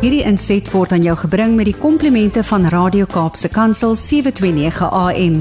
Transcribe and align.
Hierdie 0.00 0.22
inset 0.24 0.64
word 0.72 0.94
aan 0.96 1.02
jou 1.04 1.12
gebring 1.26 1.58
met 1.58 1.66
die 1.68 1.76
komplimente 1.76 2.40
van 2.48 2.62
Radio 2.72 3.04
Kaapse 3.04 3.50
Kansel 3.52 3.92
729 3.92 4.88
AM. 4.88 5.34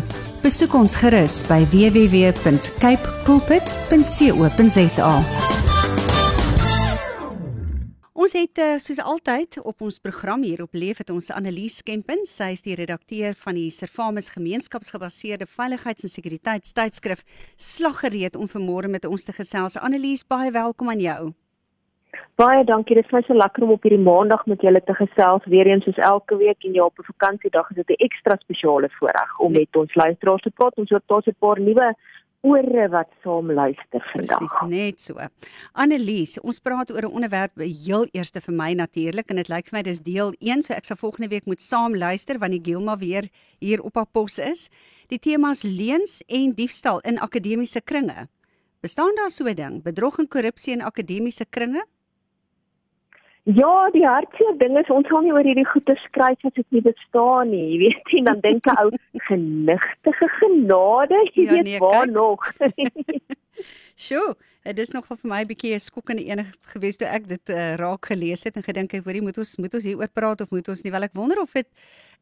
Besoek 0.43 0.75
ons 0.75 0.97
gerus 0.99 1.37
by 1.47 1.61
www.cape 1.71 3.13
pulpit.co.za. 3.23 5.13
Ons 8.19 8.35
het 8.35 8.59
eh, 8.59 8.75
soos 8.83 8.99
altyd 8.99 9.61
op 9.63 9.79
ons 9.79 10.03
program 10.03 10.43
hier 10.43 10.67
op 10.67 10.75
Leef 10.75 10.99
het 11.05 11.15
ons 11.15 11.31
Annelies 11.31 11.79
Kempen, 11.87 12.27
sy 12.27 12.51
is 12.59 12.67
die 12.67 12.75
redakteur 12.75 13.39
van 13.39 13.55
die 13.55 13.71
Servamus 13.71 14.27
gemeenskapsgebaseerde 14.35 15.47
veiligheids- 15.47 16.03
en 16.03 16.11
sekuriteitstydskrif 16.19 17.23
Slaggereed 17.55 18.35
om 18.35 18.51
vanmôre 18.51 18.91
met 18.91 19.07
ons 19.07 19.23
te 19.23 19.31
gesels. 19.31 19.79
Annelies, 19.79 20.27
baie 20.27 20.51
welkom 20.51 20.91
aan 20.91 20.99
jou. 20.99 21.31
Baie 22.35 22.63
dankie. 22.63 22.95
Dit 22.95 23.05
is 23.05 23.11
my 23.11 23.21
so 23.27 23.33
lekker 23.33 23.63
om 23.63 23.71
op 23.71 23.83
hierdie 23.83 24.03
maandag 24.03 24.45
met 24.45 24.61
julle 24.61 24.81
te 24.83 24.93
gesels 24.93 25.45
weer 25.45 25.67
eens 25.67 25.83
soos 25.83 25.97
elke 25.97 26.37
week 26.37 26.63
en 26.63 26.73
ja 26.73 26.85
op 26.85 26.99
'n 26.99 27.09
vakansiedag 27.11 27.69
is 27.69 27.75
dit 27.75 27.89
'n 27.89 28.03
ekstra 28.07 28.35
spesiale 28.35 28.89
voorreg 28.99 29.39
om 29.39 29.51
met 29.51 29.75
ons 29.75 29.95
luisteraars 29.95 30.41
te 30.41 30.49
praat. 30.49 30.77
Ons 30.77 30.89
het 30.89 31.03
tot 31.07 31.27
'n 31.27 31.35
paar 31.39 31.59
nuwe 31.59 31.95
ore 32.41 32.87
wat 32.89 33.09
saam 33.23 33.51
luister 33.51 34.03
vandag. 34.13 34.37
Presies, 34.37 34.69
net 34.69 35.01
so. 35.01 35.19
Annelies, 35.73 36.37
ons 36.39 36.59
praat 36.59 36.91
oor 36.91 37.03
'n 37.03 37.11
onderwerp 37.11 37.51
heel 37.57 38.07
eerste 38.11 38.41
vir 38.41 38.53
my 38.53 38.73
natuurlik 38.73 39.29
en 39.29 39.35
dit 39.35 39.49
lyk 39.49 39.67
vir 39.67 39.77
my 39.77 39.83
dis 39.83 39.99
deel 39.99 40.33
1, 40.39 40.63
so 40.63 40.73
ek 40.73 40.85
sal 40.85 40.95
volgende 40.95 41.29
week 41.29 41.45
moet 41.45 41.61
saam 41.61 41.95
luister 41.95 42.39
wanneer 42.39 42.63
Gilma 42.63 42.97
weer 42.97 43.29
hier 43.59 43.81
op 43.81 43.95
haar 43.95 44.07
pos 44.11 44.39
is. 44.39 44.69
Die 45.07 45.19
temas 45.19 45.63
leuns 45.63 46.23
en 46.27 46.53
diefstal 46.53 46.99
in 46.99 47.19
akademiese 47.19 47.81
kringe. 47.81 48.27
Bestaan 48.81 49.15
daar 49.15 49.29
so 49.29 49.45
'n 49.45 49.55
ding, 49.55 49.83
bedrog 49.83 50.19
en 50.19 50.27
korrupsie 50.27 50.73
in 50.73 50.81
akademiese 50.81 51.45
kringe? 51.49 51.85
Ja, 53.55 53.89
die 53.95 54.05
hartseer 54.05 54.57
ding 54.59 54.77
is 54.77 54.89
ons 54.93 55.07
gaan 55.09 55.23
nie 55.25 55.33
oor 55.33 55.47
hierdie 55.47 55.65
goeie 55.71 55.95
skryf 56.03 56.43
as 56.45 56.53
dit 56.57 56.75
nie 56.75 56.83
bestaan 56.85 57.49
nie. 57.53 57.63
Jy 57.71 57.77
weet, 57.85 58.11
en 58.19 58.27
dan 58.27 58.41
dink 58.43 58.67
'n 58.67 58.77
ou 58.83 58.89
genigtige 59.29 60.27
genade, 60.37 61.17
jy 61.33 61.47
ja, 61.47 61.51
weet 61.55 61.69
nee, 61.69 61.79
waar 61.79 62.05
kijk. 62.05 62.13
nog. 62.13 62.51
Sjoe, 64.05 64.35
dit 64.63 64.79
is 64.79 64.93
nog 64.93 65.07
vir 65.07 65.17
my 65.23 65.41
'n 65.41 65.47
bietjie 65.47 65.73
'n 65.73 65.79
skokkende 65.79 66.25
een 66.27 66.45
gewees 66.73 66.97
toe 66.97 67.07
ek 67.07 67.27
dit 67.27 67.49
uh, 67.49 67.73
raak 67.75 68.05
gelees 68.05 68.43
het 68.43 68.55
en 68.55 68.63
gedink 68.63 68.91
het, 68.91 69.03
hoorie, 69.03 69.21
moet 69.21 69.37
ons 69.37 69.57
moet 69.57 69.73
ons 69.73 69.83
hieroor 69.83 70.11
praat 70.13 70.41
of 70.41 70.51
moet 70.51 70.67
ons 70.67 70.83
nie? 70.83 70.91
Wel 70.91 71.07
ek 71.09 71.17
wonder 71.17 71.41
of 71.41 71.51
dit 71.51 71.67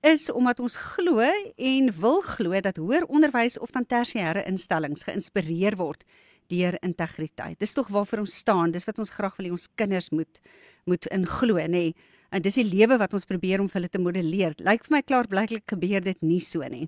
is 0.01 0.31
omdat 0.31 0.59
ons 0.59 0.77
glo 0.77 1.19
en 1.55 1.91
wil 1.99 2.21
glo 2.21 2.61
dat 2.61 2.77
hoër 2.77 3.03
onderwys 3.09 3.59
of 3.59 3.71
dan 3.71 3.85
tersiêre 3.85 4.45
instellings 4.45 5.03
geïnspireer 5.03 5.75
word 5.75 6.03
deur 6.51 6.77
integriteit. 6.81 7.59
Dis 7.59 7.73
tog 7.73 7.89
waarvoor 7.93 8.25
ons 8.25 8.37
staan. 8.43 8.71
Dis 8.71 8.87
wat 8.87 8.99
ons 8.99 9.13
graag 9.13 9.35
wil 9.37 9.49
hê 9.49 9.51
ons 9.55 9.69
kinders 9.75 10.11
moet 10.11 10.41
moet 10.87 11.07
inglo, 11.11 11.57
nê. 11.59 11.67
Nee. 11.67 11.95
En 12.31 12.43
dis 12.43 12.59
die 12.59 12.67
lewe 12.67 12.97
wat 12.99 13.13
ons 13.15 13.27
probeer 13.27 13.59
om 13.63 13.67
vir 13.67 13.81
hulle 13.81 13.91
te 13.91 13.99
modelleer. 13.99 14.55
Lyk 14.63 14.85
vir 14.87 14.95
my 14.97 15.01
klaar 15.03 15.27
blyklik 15.27 15.63
gebeur 15.67 16.03
dit 16.03 16.23
nie 16.23 16.39
so 16.43 16.63
nie. 16.67 16.87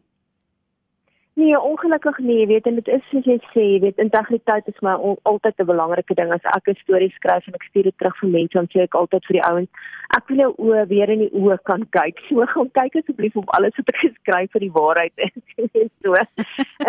Nee, 1.39 1.59
ongelukkig 1.59 2.17
nie, 2.17 2.47
weet 2.47 2.65
en 2.67 2.75
dit 2.75 2.87
is 2.91 3.03
soos 3.09 3.27
jy 3.29 3.37
sê, 3.53 3.65
weet 3.79 3.99
integriteit 4.03 4.65
is 4.67 4.79
my 4.83 4.97
altyd 5.29 5.61
'n 5.61 5.69
belangrike 5.69 6.15
ding 6.19 6.31
as 6.35 6.43
ek 6.55 6.67
'n 6.67 6.75
storie 6.83 7.11
skryf 7.15 7.47
en 7.47 7.55
ek 7.55 7.63
stuur 7.69 7.83
dit 7.87 7.97
terug 7.97 8.17
vir 8.21 8.29
mense, 8.29 8.53
dan 8.57 8.67
sê 8.73 8.81
ek 8.83 8.95
altyd 9.01 9.23
vir 9.27 9.35
die 9.37 9.47
ouens, 9.51 9.69
ek 10.17 10.27
wil 10.27 10.37
jou 10.43 10.51
oë 10.65 10.87
weer 10.89 11.09
in 11.09 11.19
die 11.19 11.31
oë 11.31 11.57
kan 11.63 11.85
kyk. 11.97 12.17
So 12.29 12.45
gaan 12.45 12.71
kyk 12.79 12.95
asseblief 12.95 13.37
of 13.37 13.47
alles 13.55 13.77
wat 13.77 13.89
ek 13.93 14.01
geskryf 14.03 14.51
vir 14.51 14.59
die 14.65 14.71
waarheid 14.79 15.13
is. 15.15 15.37
so. 16.03 16.15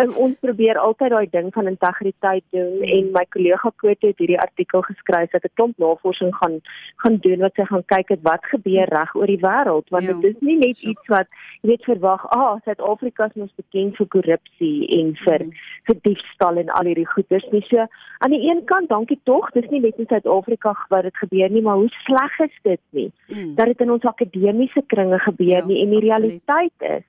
En 0.01 0.13
ons 0.15 0.35
probeer 0.41 0.77
altyd 0.77 1.11
daai 1.11 1.29
ding 1.31 1.53
van 1.53 1.67
integriteit 1.67 2.43
doen 2.51 2.83
en 2.83 3.11
my 3.11 3.25
kollega 3.29 3.71
Koet 3.77 4.01
het 4.01 4.17
hierdie 4.19 4.39
artikel 4.39 4.81
geskryf 4.81 5.31
dat 5.31 5.45
'n 5.45 5.55
klomp 5.55 5.77
navorsing 5.77 6.35
gaan 6.35 6.59
gaan 6.97 7.17
doen 7.23 7.39
wat 7.39 7.55
sy 7.55 7.65
gaan 7.71 7.85
kyk 7.85 8.09
het 8.09 8.21
wat 8.21 8.43
gebeur 8.51 8.87
reg 8.89 9.15
oor 9.15 9.27
die 9.27 9.39
wêreld, 9.47 9.87
want 9.89 10.03
ja. 10.03 10.13
dit 10.13 10.35
is 10.35 10.41
nie 10.41 10.57
net 10.57 10.83
iets 10.83 11.07
wat 11.07 11.27
jy 11.61 11.69
weet 11.69 11.83
verwag, 11.83 12.27
ah, 12.35 12.59
Suid-Afrika 12.65 13.25
is 13.25 13.35
mos 13.35 13.55
bekend 13.55 13.95
vir 13.95 14.07
korrupsie 14.07 14.40
korrupsie 14.61 14.87
en 14.99 15.15
vir 15.23 15.45
mm. 15.45 15.51
vir 15.87 15.95
diefstal 16.03 16.57
en 16.57 16.69
al 16.69 16.85
hierdie 16.85 17.07
goeders 17.07 17.45
nie. 17.51 17.63
So 17.69 17.85
aan 18.19 18.31
die 18.31 18.49
een 18.49 18.63
kant 18.65 18.89
dankie 18.89 19.19
tog, 19.25 19.49
dis 19.53 19.69
nie 19.69 19.81
net 19.81 19.97
in 19.97 20.07
Suid-Afrika 20.07 20.73
wat 20.89 21.03
dit 21.03 21.17
gebeur 21.17 21.49
nie, 21.49 21.61
maar 21.61 21.77
hoe 21.77 21.89
sleg 22.05 22.39
is 22.39 22.57
dit 22.63 22.81
nie 22.91 23.11
mm. 23.29 23.55
dat 23.55 23.67
dit 23.67 23.81
in 23.81 23.91
ons 23.91 24.03
akademiese 24.03 24.83
kringe 24.87 25.19
gebeur 25.19 25.61
ja, 25.61 25.65
nie 25.65 25.81
en 25.81 25.89
die 25.89 26.05
realiteit 26.07 26.73
is 26.79 27.03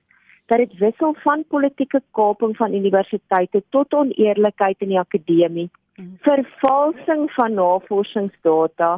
dat 0.47 0.59
dit 0.59 0.73
wissel 0.79 1.15
van 1.23 1.45
politieke 1.47 2.01
kaping 2.11 2.55
van 2.57 2.73
universiteite 2.73 3.63
tot 3.69 3.93
oneerlikheid 3.93 4.81
in 4.81 4.89
die 4.89 4.99
akademie, 4.99 5.69
mm. 5.95 6.17
vervalsing 6.21 7.29
van 7.31 7.55
navorsingsdata, 7.55 8.97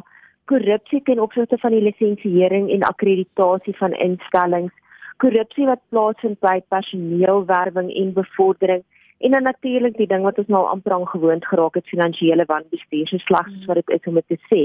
korrupsie 0.50 1.02
ten 1.06 1.20
opsigte 1.22 1.58
van 1.58 1.72
die 1.72 1.84
lisensiering 1.84 2.70
en 2.70 2.82
akkreditasie 2.82 3.76
van 3.78 3.94
instellings 3.94 4.74
korrupsie 5.22 5.66
wat 5.66 5.82
plaasvind 5.88 6.40
by 6.40 6.60
personeelwerwing 6.68 7.90
en 7.92 8.12
bevordering 8.12 8.84
en 9.18 9.30
dan 9.30 9.42
natuurlik 9.42 9.96
die 9.96 10.06
ding 10.06 10.22
wat 10.22 10.38
ons 10.38 10.48
nou 10.52 10.64
amper 10.68 10.92
aan 10.92 11.08
gewoond 11.08 11.46
geraak 11.46 11.74
het 11.74 11.88
finansiële 11.88 12.44
wanbestuur 12.44 13.08
so 13.08 13.18
sleg 13.24 13.48
soos 13.52 13.68
wat 13.70 13.80
dit 13.80 13.94
is 13.96 14.10
om 14.10 14.18
dit 14.20 14.28
te 14.28 14.40
sê. 14.50 14.62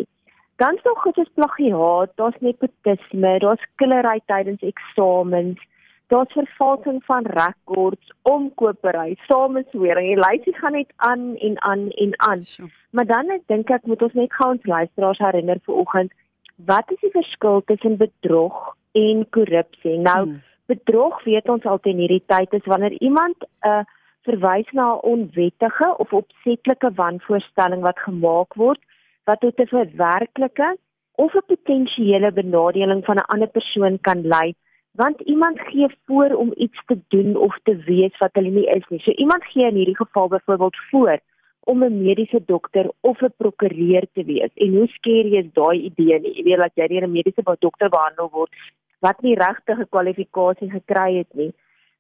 Dan 0.62 0.76
is 0.76 0.84
nog 0.84 1.02
goed 1.02 1.18
is 1.18 1.32
plagiaat, 1.34 2.12
daar's 2.16 2.40
nepotisme, 2.40 3.40
daar's 3.40 3.64
killery 3.76 4.20
tydens 4.26 4.62
eksamens, 4.62 5.62
daar's 6.08 6.34
vervalsing 6.34 7.00
van 7.06 7.26
rekords, 7.26 8.12
omkopery, 8.22 9.16
sameswering. 9.28 10.12
Die 10.12 10.20
lysie 10.20 10.54
gaan 10.60 10.78
net 10.78 10.92
aan 10.96 11.36
en 11.36 11.62
aan 11.62 11.90
en 11.90 12.14
aan. 12.20 12.44
Maar 12.92 13.06
dan 13.06 13.40
dink 13.48 13.70
ek 13.70 13.88
moet 13.90 14.02
ons 14.02 14.20
net 14.20 14.34
gou 14.34 14.52
ons 14.52 14.70
luisteraars 14.76 15.24
herinner 15.24 15.64
vir 15.66 15.82
oggend, 15.86 16.14
wat 16.66 16.92
is 16.92 17.02
die 17.08 17.16
verskil 17.16 17.64
tussen 17.66 17.98
bedrog 17.98 18.76
en 18.92 19.26
korrupsie. 19.30 19.98
Nou 19.98 20.24
hmm. 20.24 20.42
bedrog 20.66 21.24
weet 21.24 21.50
ons 21.50 21.64
altyd 21.64 21.94
in 21.94 22.04
hierdie 22.06 22.24
tyd 22.26 22.54
is 22.54 22.66
wanneer 22.66 22.96
iemand 23.02 23.38
'n 23.44 23.68
uh, 23.68 23.84
verwys 24.28 24.70
na 24.72 24.94
'n 24.94 25.04
onwettige 25.14 25.98
of 25.98 26.14
opsetlike 26.14 26.92
wanvoorstelling 26.96 27.82
wat 27.82 28.00
gemaak 28.00 28.54
word 28.54 28.82
wat 29.26 29.40
tot 29.40 29.60
'n 29.60 29.68
verwerklike 29.68 30.78
of 31.16 31.34
'n 31.36 31.48
potensiële 31.54 32.32
benadeling 32.32 33.06
van 33.06 33.18
'n 33.18 33.30
ander 33.34 33.48
persoon 33.48 34.00
kan 34.02 34.22
lei 34.22 34.56
want 34.92 35.22
iemand 35.22 35.60
gee 35.60 35.88
voor 36.06 36.30
om 36.30 36.52
iets 36.56 36.82
te 36.86 37.00
doen 37.08 37.36
of 37.36 37.58
te 37.64 37.76
wees 37.76 38.18
wat 38.18 38.34
hulle 38.34 38.50
nie 38.50 38.68
is 38.68 38.88
nie. 38.90 39.00
So 39.00 39.12
iemand 39.12 39.44
gee 39.44 39.68
in 39.68 39.76
hierdie 39.76 39.96
geval 39.96 40.28
byvoorbeeld 40.28 40.78
voor 40.90 41.20
om 41.64 41.84
'n 41.84 42.04
mediese 42.04 42.42
dokter 42.46 42.92
of 43.00 43.22
'n 43.22 43.34
prokureur 43.38 44.06
te 44.14 44.24
wees. 44.24 44.52
En 44.56 44.76
hoe 44.76 44.88
skerry 44.88 45.36
is 45.36 45.54
daai 45.54 45.80
idee 45.80 46.20
nie? 46.20 46.36
Jy 46.36 46.44
weet 46.44 46.58
dat 46.58 46.72
jy 46.76 46.88
deur 46.88 47.04
'n 47.04 47.12
mediese 47.12 47.58
dokter 47.60 47.90
behandel 47.90 48.30
word 48.32 48.50
wat 49.02 49.22
nie 49.26 49.36
regte 49.36 49.76
kwalifikasie 49.90 50.70
gekry 50.72 51.18
het 51.18 51.34
nie. 51.34 51.52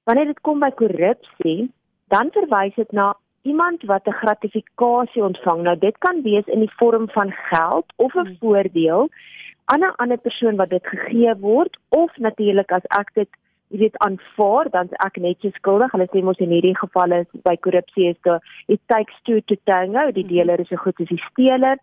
Wanneer 0.05 0.31
dit 0.31 0.41
kom 0.45 0.61
by 0.61 0.71
korrupsie, 0.77 1.69
dan 2.13 2.31
verwys 2.35 2.75
dit 2.75 2.91
na 2.91 3.13
iemand 3.41 3.83
wat 3.83 4.07
'n 4.07 4.19
gratifikasie 4.21 5.23
ontvang. 5.23 5.61
Nou 5.61 5.77
dit 5.77 5.97
kan 5.97 6.21
wees 6.21 6.45
in 6.45 6.59
die 6.59 6.73
vorm 6.77 7.09
van 7.09 7.31
geld 7.31 7.85
of 7.95 8.13
'n 8.13 8.25
hmm. 8.25 8.37
voordeel 8.39 9.09
aan 9.65 9.79
'n 9.79 9.95
ander 9.95 10.17
persoon 10.17 10.55
wat 10.55 10.69
dit 10.69 10.87
gegee 10.87 11.35
word 11.39 11.77
of 11.89 12.17
natuurlik 12.17 12.71
as 12.71 12.85
ek 12.87 13.13
dit 13.13 13.29
jy 13.67 13.77
weet 13.77 13.97
aanvaar 13.97 14.69
dan 14.69 14.87
ek 14.91 15.17
net 15.17 15.37
so 15.39 15.49
skuldig. 15.49 15.91
Hulle 15.91 16.07
sê 16.11 16.23
mos 16.23 16.37
in 16.37 16.49
hierdie 16.49 16.77
gevalle 16.77 17.25
by 17.43 17.55
korrupsie 17.57 18.09
is 18.09 18.21
dit 18.21 18.41
it 18.67 18.81
takes 18.85 19.13
two 19.23 19.41
to 19.41 19.55
tango. 19.63 20.11
Die 20.11 20.23
hmm. 20.23 20.35
deler 20.35 20.59
is 20.59 20.67
so 20.67 20.75
goed 20.75 20.99
as 20.99 21.07
die 21.07 21.23
steler 21.31 21.77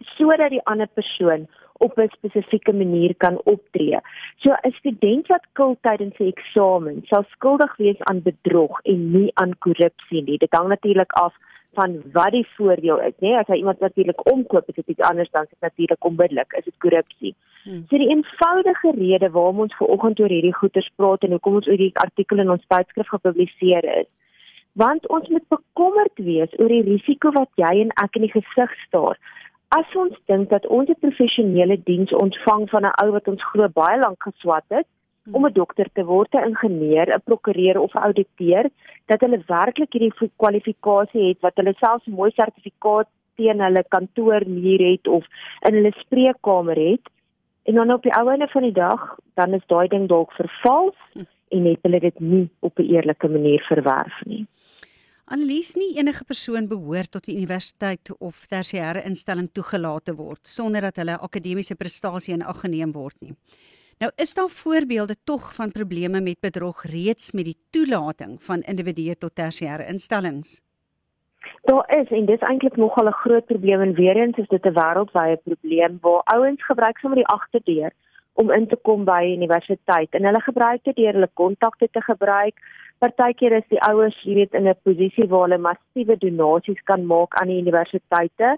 sodat 0.00 0.50
die 0.50 0.64
ander 0.66 0.86
persoon 0.86 1.48
op 1.86 1.98
'n 1.98 2.08
spesifieke 2.16 2.72
manier 2.72 3.14
kan 3.16 3.40
optree. 3.44 3.98
So 4.42 4.50
'n 4.50 4.72
student 4.72 5.26
wat 5.26 5.46
kil 5.52 5.76
tydens 5.80 6.16
sy 6.16 6.26
eksamen 6.34 7.02
sal 7.06 7.24
skuldig 7.28 7.76
wees 7.76 8.00
aan 8.00 8.22
bedrog 8.22 8.80
en 8.82 9.10
nie 9.12 9.30
aan 9.34 9.58
korrupsie 9.58 10.22
nie. 10.22 10.38
Dit 10.38 10.54
hang 10.56 10.68
natuurlik 10.68 11.12
af 11.12 11.34
van 11.72 12.02
wat 12.12 12.32
die 12.32 12.46
voordeel 12.56 13.00
is, 13.00 13.14
nê? 13.24 13.32
As 13.38 13.46
hy 13.46 13.56
iemand 13.56 13.80
natuurlik 13.80 14.32
omkoop, 14.32 14.68
is 14.68 14.74
dit 14.74 14.88
iets 14.88 15.06
anders 15.08 15.30
dan 15.30 15.46
dit 15.48 15.60
natuurlik 15.60 16.04
onmiddellik 16.04 16.52
is 16.52 16.64
dit 16.64 16.78
korrupsie. 16.78 17.34
Hmm. 17.64 17.84
So 17.88 17.98
die 17.98 18.08
eenvoudige 18.08 18.92
rede 18.98 19.30
waarom 19.30 19.60
ons 19.60 19.76
ver 19.76 19.86
oggend 19.86 20.20
oor 20.20 20.28
hierdie 20.28 20.54
goeters 20.54 20.90
praat 20.96 21.22
en 21.22 21.30
hoekom 21.30 21.54
ons 21.60 21.68
oor 21.68 21.80
die 21.80 21.94
artikel 22.04 22.38
in 22.38 22.50
ons 22.50 22.66
tydskrif 22.66 23.08
gepubliseer 23.08 23.88
is, 24.00 24.08
want 24.72 25.08
ons 25.08 25.28
moet 25.28 25.48
bekommerd 25.48 26.24
wees 26.28 26.52
oor 26.58 26.72
die 26.72 26.84
risiko 26.88 27.32
wat 27.36 27.50
jy 27.60 27.72
en 27.84 27.94
ek 28.04 28.20
in 28.20 28.26
die 28.28 28.34
gesig 28.34 28.76
staar 28.86 29.20
as 29.76 29.94
ons 29.96 30.16
dink 30.30 30.50
dat 30.50 30.66
ons 30.76 30.88
'n 30.88 31.02
professionele 31.04 31.76
diens 31.90 32.12
ontvang 32.24 32.64
van 32.72 32.84
'n 32.86 32.96
ou 33.02 33.10
wat 33.16 33.28
ons 33.32 33.44
glo 33.50 33.68
baie 33.68 33.98
lank 33.98 34.20
geswat 34.28 34.64
het 34.68 34.86
hmm. 35.24 35.34
om 35.34 35.46
'n 35.46 35.52
dokter 35.52 35.88
te 35.92 36.04
word, 36.04 36.34
'n 36.34 36.48
ingenieur, 36.50 37.08
'n 37.08 37.24
prokureur 37.24 37.80
of 37.80 37.94
'n 37.94 38.04
ouditeur, 38.08 38.66
dat 39.06 39.20
hulle 39.20 39.42
werklik 39.46 39.92
hierdie 39.92 40.30
kwalifikasie 40.36 41.28
het 41.28 41.40
wat 41.40 41.56
hulle 41.56 41.74
selfs 41.78 42.06
mooi 42.06 42.30
sertifikaat 42.30 43.08
teen 43.36 43.60
hulle 43.60 43.84
kantoormuur 43.88 44.80
het 44.90 45.08
of 45.08 45.24
in 45.68 45.74
hulle 45.74 45.92
spreekkamer 46.04 46.78
het. 46.90 47.04
En 47.64 47.74
dan 47.74 47.92
op 47.92 48.02
die 48.02 48.14
ou 48.18 48.28
einde 48.28 48.48
van 48.48 48.62
die 48.62 48.78
dag, 48.86 49.16
dan 49.34 49.52
is 49.54 49.66
daai 49.66 49.88
ding 49.88 50.08
dalk 50.08 50.32
vervals 50.32 50.98
hmm. 51.12 51.26
en 51.48 51.64
het 51.64 51.82
hulle 51.82 52.00
dit 52.00 52.20
nie 52.20 52.48
op 52.60 52.78
'n 52.78 52.90
eerlike 52.94 53.28
manier 53.28 53.62
verwerf 53.62 54.24
nie. 54.24 54.46
Annelies 55.32 55.70
nie 55.80 55.94
enige 55.96 56.26
persoon 56.28 56.66
behoort 56.68 57.14
tot 57.14 57.24
die 57.24 57.34
universiteit 57.38 58.10
of 58.20 58.42
tersiêre 58.52 59.00
instelling 59.08 59.46
toegelaat 59.56 60.04
te 60.10 60.12
word 60.18 60.50
sonder 60.54 60.84
dat 60.84 60.98
hulle 61.00 61.14
akademiese 61.24 61.76
prestasie 61.80 62.34
in 62.36 62.44
ag 62.44 62.58
geneem 62.60 62.92
word 62.92 63.16
nie. 63.24 63.32
Nou 64.04 64.10
is 64.20 64.34
daar 64.36 64.52
voorbeelde 64.52 65.16
tog 65.24 65.46
van 65.56 65.72
probleme 65.72 66.20
met 66.20 66.40
bedrog 66.44 66.84
reeds 66.92 67.32
met 67.32 67.48
die 67.48 67.56
toelating 67.72 68.36
van 68.44 68.66
individue 68.74 69.16
tot 69.16 69.32
tersiêre 69.40 69.88
instellings. 69.88 70.58
Daar 71.64 71.88
is 71.96 72.12
en 72.12 72.28
dis 72.28 72.44
eintlik 72.50 72.76
nogal 72.76 73.08
'n 73.08 73.20
groot 73.24 73.46
probleem 73.46 73.80
en 73.80 73.94
weer 73.94 74.16
eens 74.16 74.36
is 74.36 74.48
dit 74.48 74.66
'n 74.66 74.76
wêreldwye 74.80 75.40
probleem 75.48 75.98
waar 76.00 76.22
ouens 76.24 76.64
gebruik 76.64 76.98
sommer 76.98 77.18
die 77.18 77.32
agterdeur 77.38 77.92
om 78.32 78.50
in 78.50 78.66
te 78.68 78.76
kom 78.76 79.04
by 79.04 79.22
universiteit 79.36 80.14
en 80.16 80.24
hulle 80.24 80.40
gebruik 80.40 80.84
dit 80.84 80.96
deur 80.96 81.12
hulle 81.12 81.30
kontakte 81.34 81.88
te 81.90 82.00
gebruik. 82.00 82.60
Partykeer 83.02 83.56
is 83.56 83.64
die 83.72 83.80
ouers, 83.82 84.14
jy 84.22 84.34
weet, 84.36 84.52
in 84.54 84.68
'n 84.70 84.78
posisie 84.86 85.26
waar 85.30 85.48
hulle 85.48 85.58
massiewe 85.58 86.16
donasies 86.24 86.82
kan 86.90 87.06
maak 87.06 87.34
aan 87.40 87.50
die 87.50 87.58
universiteite 87.58 88.50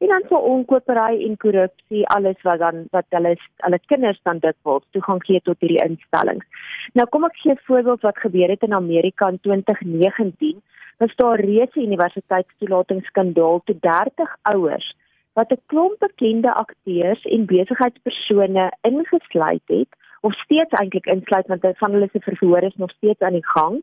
en 0.00 0.08
dan 0.08 0.24
vir 0.28 0.46
onkopery 0.52 1.18
en 1.26 1.36
korrupsie 1.42 2.06
alles 2.14 2.40
wat 2.48 2.62
dan 2.62 2.86
wat 2.96 3.04
hulle 3.16 3.34
hulle 3.66 3.80
kinders 3.92 4.20
dan 4.22 4.38
dit 4.38 4.56
wil 4.64 4.80
toegang 4.96 5.20
gee 5.26 5.40
tot 5.44 5.60
hierdie 5.60 5.84
instellings. 5.84 6.46
Nou 6.94 7.06
kom 7.12 7.28
ek 7.28 7.36
gee 7.42 7.52
'n 7.52 7.66
voorbeeld 7.68 8.00
wat 8.08 8.24
gebeur 8.24 8.48
het 8.48 8.62
in 8.62 8.78
Amerika 8.80 9.28
in 9.28 9.40
2019 9.40 10.62
was 10.98 11.14
daar 11.16 11.40
reeds 11.40 11.76
'n 11.76 11.86
universiteitstoelatingsskandaal 11.90 13.60
te 13.64 13.74
30 13.80 14.36
ouers 14.42 14.96
wat 15.34 15.52
'n 15.52 15.62
klomp 15.66 15.98
bekende 15.98 16.54
akteurs 16.54 17.22
en 17.24 17.44
besigheidspersone 17.44 18.72
ingesluit 18.80 19.66
het 19.66 19.92
of 20.20 20.34
steeds 20.34 20.76
eintlik 20.80 21.06
insluit 21.06 21.46
want 21.46 21.66
van 21.82 21.92
hulle 21.92 22.08
se 22.12 22.20
verhoor 22.20 22.62
is 22.62 22.76
nog 22.76 22.90
steeds 22.90 23.20
aan 23.20 23.38
die 23.38 23.46
gang 23.46 23.82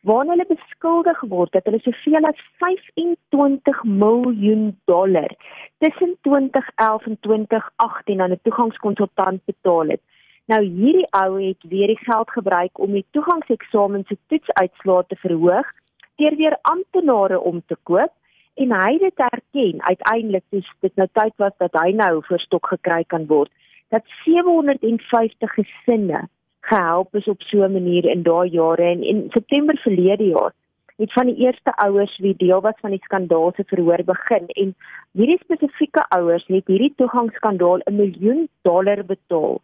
waar 0.00 0.26
hulle 0.26 0.44
beskuldig 0.48 1.20
word 1.32 1.52
dat 1.52 1.68
hulle 1.68 1.80
soveel 1.82 2.26
as 2.28 2.40
25 2.62 3.82
miljoen 3.84 4.64
dollar 4.90 5.34
tussen 5.78 6.16
2011 6.20 7.06
en 7.06 7.18
2018 7.20 8.20
aan 8.20 8.30
'n 8.30 8.40
toegangskonsultant 8.42 9.44
betaal 9.44 9.94
het. 9.94 10.02
Nou 10.46 10.62
hierdie 10.62 11.06
ou 11.10 11.42
het 11.42 11.62
weer 11.68 11.86
die 11.86 12.02
geld 12.02 12.30
gebruik 12.30 12.78
om 12.78 12.92
die 12.92 13.06
toegangseksamen 13.10 14.04
se 14.06 14.16
toetsuitslae 14.26 15.04
te 15.06 15.16
verhoog 15.16 15.68
deur 16.16 16.36
weer 16.36 16.58
amptenare 16.62 17.40
om 17.40 17.62
te 17.66 17.76
koop 17.82 18.12
en 18.54 18.72
hy 18.72 18.92
het 18.92 19.00
dit 19.00 19.18
erken 19.18 19.82
uiteindelik 19.82 20.44
dis 20.48 20.72
dit 20.80 20.96
nou 20.96 21.08
tyd 21.12 21.32
was 21.36 21.54
dat 21.58 21.72
hy 21.72 21.92
nou 21.92 22.22
verstok 22.24 22.66
gekry 22.66 23.04
kan 23.06 23.26
word 23.26 23.50
dat 23.92 24.02
750 24.24 25.54
gesinne 25.54 26.28
gehelp 26.60 27.14
is 27.14 27.28
op 27.28 27.42
so 27.42 27.64
'n 27.64 27.72
manier 27.72 28.04
in 28.04 28.22
daai 28.22 28.48
jare. 28.48 28.82
En 28.82 29.02
in 29.02 29.26
September 29.30 29.76
verlede 29.78 30.24
jaar 30.24 30.52
het 30.96 31.12
van 31.12 31.26
die 31.26 31.36
eerste 31.36 31.72
ouers 31.74 32.18
wie 32.18 32.36
deel 32.36 32.60
was 32.60 32.80
van 32.80 32.90
die 32.90 33.02
skandaal 33.02 33.52
se 33.56 33.64
verhoor 33.66 34.02
begin. 34.04 34.46
En 34.46 34.74
hierdie 35.12 35.40
spesifieke 35.44 36.04
ouers 36.08 36.46
het 36.46 36.66
hierdie 36.66 36.94
toegangsskandaal 36.96 37.80
'n 37.84 37.96
miljoen 37.96 38.48
dollar 38.62 39.04
betaal 39.04 39.60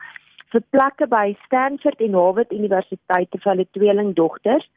vir 0.53 0.63
plekke 0.71 1.07
by 1.07 1.37
Stanford 1.45 2.01
en 2.01 2.15
Harvard 2.15 2.53
universiteite 2.53 3.39
vir 3.39 3.53
hulle 3.53 3.67
tweelingdogters. 3.71 4.71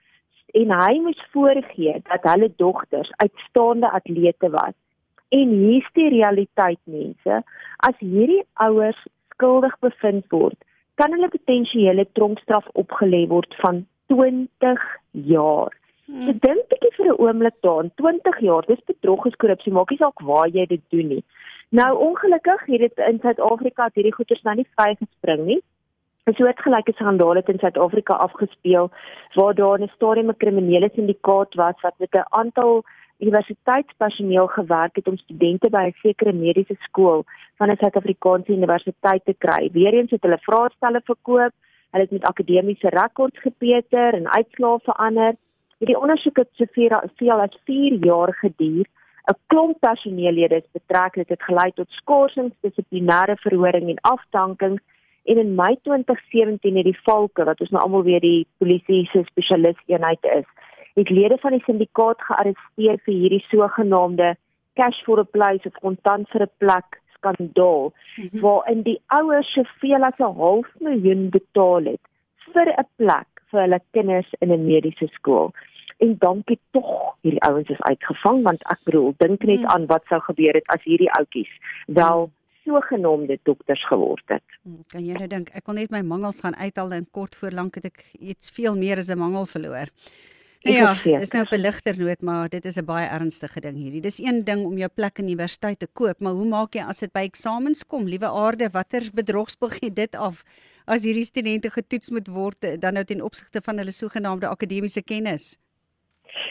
En 0.54 0.72
hy 0.72 1.00
moes 1.00 1.22
voorgee 1.32 2.02
dat 2.04 2.24
hulle 2.32 2.54
dogters 2.56 3.12
uitstaande 3.16 3.92
atlete 3.92 4.50
was. 4.50 4.76
En 5.30 5.50
hier's 5.50 5.90
die 5.94 6.10
realiteit 6.10 6.80
mense, 6.84 7.44
as 7.78 7.98
hierdie 8.00 8.44
ouers 8.54 9.08
skuldig 9.42 9.74
bevind 9.82 10.26
word, 10.30 10.58
kan 11.02 11.14
hulle 11.16 11.34
potensiële 11.34 12.06
tronkstraf 12.14 12.68
opgelê 12.78 13.26
word 13.28 13.56
van 13.64 13.86
20 14.14 14.82
jaar. 15.26 15.74
Hmm. 16.06 16.26
So 16.26 16.34
dink 16.46 16.68
bietjie 16.70 16.94
vir 16.98 17.08
'n 17.10 17.18
oomblik 17.18 17.58
daaraan, 17.66 17.92
20 17.98 18.40
jaar, 18.40 18.64
dis 18.68 18.86
bedrog 18.86 19.26
is 19.26 19.40
korrupsie, 19.42 19.74
maak 19.74 19.90
nie 19.90 19.98
saak 19.98 20.22
waar 20.22 20.48
jy 20.48 20.66
dit 20.66 20.84
doen 20.90 21.08
nie. 21.08 21.24
Nou 21.72 21.92
ongelukkig 21.98 22.66
het 22.68 22.80
dit 22.80 22.98
in 23.10 23.20
Suid-Afrika 23.24 23.90
hierdie 23.94 24.14
goeters 24.14 24.44
nou 24.44 24.56
nie 24.56 24.68
vrygespring 24.76 25.46
nie. 25.46 25.62
'n 26.28 26.34
soortgelyke 26.38 26.94
skandaal 26.94 27.36
het 27.36 27.50
in 27.50 27.60
Suid-Afrika 27.60 28.14
afgespeel 28.14 28.92
waar 29.34 29.56
daar 29.56 29.80
'n 29.80 29.92
stadium 29.96 30.30
'n 30.30 30.38
kriminele 30.38 30.90
syndikaat 30.94 31.56
was 31.56 31.82
wat 31.82 31.96
met 31.98 32.14
'n 32.14 32.30
aantal 32.30 32.84
universiteitspersoneel 33.22 34.48
gewerk 34.48 34.96
het 34.96 35.08
om 35.08 35.18
studente 35.18 35.70
by 35.70 35.84
'n 35.88 36.00
sekere 36.02 36.34
mediese 36.34 36.76
skool 36.80 37.24
van 37.58 37.70
'n 37.70 37.78
Suid-Afrikaanse 37.78 38.52
universiteit 38.52 39.26
te 39.26 39.36
kry. 39.38 39.70
Weereens 39.72 40.12
het 40.12 40.24
hulle 40.24 40.38
vraestelle 40.48 41.02
verkoop, 41.04 41.54
hulle 41.92 42.04
het 42.04 42.12
met 42.12 42.26
akademiese 42.26 42.90
rekords 42.90 43.40
gepeter 43.40 44.14
en 44.14 44.34
uitslae 44.38 44.80
verander. 44.84 45.34
Hierdie 45.78 46.02
ondersoek 46.02 46.38
het 46.38 46.50
soveel 46.52 47.42
as 47.42 47.58
4 47.66 47.94
jaar 48.06 48.34
geduur. 48.34 48.86
'n 49.30 49.38
Klomp 49.48 49.80
personeellede 49.80 50.56
is 50.56 50.72
betrek, 50.72 51.14
dit 51.14 51.30
het 51.30 51.44
gelei 51.44 51.72
tot 51.72 51.90
skorsings, 51.90 52.56
dissiplinêre 52.62 53.36
verhoring 53.36 53.90
en 53.90 54.02
afdankings 54.02 54.82
En 55.24 55.38
in 55.38 55.56
Mei 55.56 55.78
2017 55.82 56.76
het 56.76 56.84
die 56.84 57.00
Valke 57.04 57.44
wat 57.44 57.60
ons 57.62 57.70
nou 57.70 57.84
almal 57.84 58.04
weet 58.04 58.24
die 58.26 58.48
polisie 58.58 59.04
se 59.12 59.22
spesialis 59.28 59.78
eenheid 59.86 60.24
is, 60.36 60.48
het 61.02 61.10
lede 61.10 61.38
van 61.42 61.56
die 61.56 61.64
syndikaat 61.66 62.22
gearresteer 62.30 63.00
vir 63.06 63.14
hierdie 63.14 63.44
sogenaamde 63.50 64.36
cash 64.80 65.00
for 65.06 65.20
a 65.20 65.28
place 65.38 65.66
of 65.70 65.80
kontant 65.86 66.30
vir 66.34 66.46
'n 66.46 66.54
plek 66.64 67.02
skandaal 67.16 67.92
mm 67.92 68.28
-hmm. 68.28 68.42
waarin 68.46 68.82
die 68.90 69.00
ouers 69.08 69.54
soveel 69.54 70.04
as 70.10 70.20
'n 70.20 70.36
half 70.44 70.68
miljoen 70.80 71.30
betaal 71.30 71.84
het 71.94 72.04
vir 72.54 72.68
'n 72.78 72.88
plek 72.96 73.30
vir 73.50 73.62
hulle 73.62 73.80
kinders 73.92 74.32
in 74.40 74.52
'n 74.52 74.66
mediese 74.66 75.08
skool. 75.18 75.52
En 75.98 76.16
dankie 76.18 76.60
tog 76.72 77.16
hierdie 77.22 77.44
ouens 77.50 77.70
is 77.70 77.82
uitgevang 77.82 78.44
want 78.44 78.62
ek 78.74 78.80
bedoel 78.84 79.14
dink 79.18 79.44
net 79.44 79.62
mm. 79.62 79.72
aan 79.74 79.86
wat 79.86 80.04
sou 80.10 80.20
gebeur 80.20 80.54
het 80.54 80.68
as 80.68 80.84
hierdie 80.84 81.12
ouetjies 81.12 81.54
wel 81.86 82.20
mm 82.26 82.40
sogenaamde 82.66 83.40
dokters 83.44 83.88
geword 83.88 84.24
het. 84.26 84.44
Hmm, 84.62 84.84
kan 84.88 85.06
jy 85.06 85.18
nou 85.18 85.28
dink 85.28 85.50
ek 85.58 85.66
wil 85.66 85.80
net 85.80 85.94
my 85.94 86.02
mangels 86.06 86.42
gaan 86.44 86.56
uithaal 86.56 86.92
en 86.92 87.08
kort 87.12 87.36
voor 87.36 87.56
lank 87.58 87.80
het 87.80 87.88
ek 87.90 88.04
iets 88.20 88.52
veel 88.58 88.78
meer 88.78 88.98
as 88.98 89.10
'n 89.10 89.18
mangel 89.18 89.46
verloor. 89.46 89.90
Nou 90.62 90.76
ja, 90.76 90.94
dis 90.94 91.32
nou 91.34 91.44
'n 91.44 91.50
beligter 91.50 91.98
noot, 91.98 92.22
maar 92.22 92.50
dit 92.50 92.66
is 92.66 92.78
'n 92.78 92.86
baie 92.86 93.08
ernstige 93.08 93.60
ding 93.60 93.78
hierdie. 93.78 94.02
Dis 94.02 94.20
een 94.20 94.44
ding 94.44 94.66
om 94.66 94.78
jou 94.78 94.90
plek 94.96 95.18
in 95.18 95.26
universiteit 95.26 95.80
te 95.80 95.88
koop, 95.94 96.20
maar 96.20 96.34
hoe 96.34 96.46
maak 96.46 96.74
jy 96.74 96.84
as 96.88 97.00
dit 97.00 97.12
by 97.12 97.22
eksamens 97.22 97.84
kom? 97.88 98.06
Liewe 98.06 98.30
aarde, 98.30 98.70
watter 98.70 99.02
bedrogspel 99.14 99.70
gee 99.70 99.94
dit 99.94 100.16
af 100.16 100.44
as 100.86 101.04
hierdie 101.04 101.26
studente 101.26 101.70
getoets 101.70 102.12
moet 102.12 102.28
word 102.28 102.82
dan 102.82 102.94
nou 102.94 103.04
ten 103.04 103.22
opsigte 103.22 103.62
van 103.62 103.78
hulle 103.78 103.92
sogenaamde 103.92 104.48
akademiese 104.48 105.02
kennis? 105.02 105.58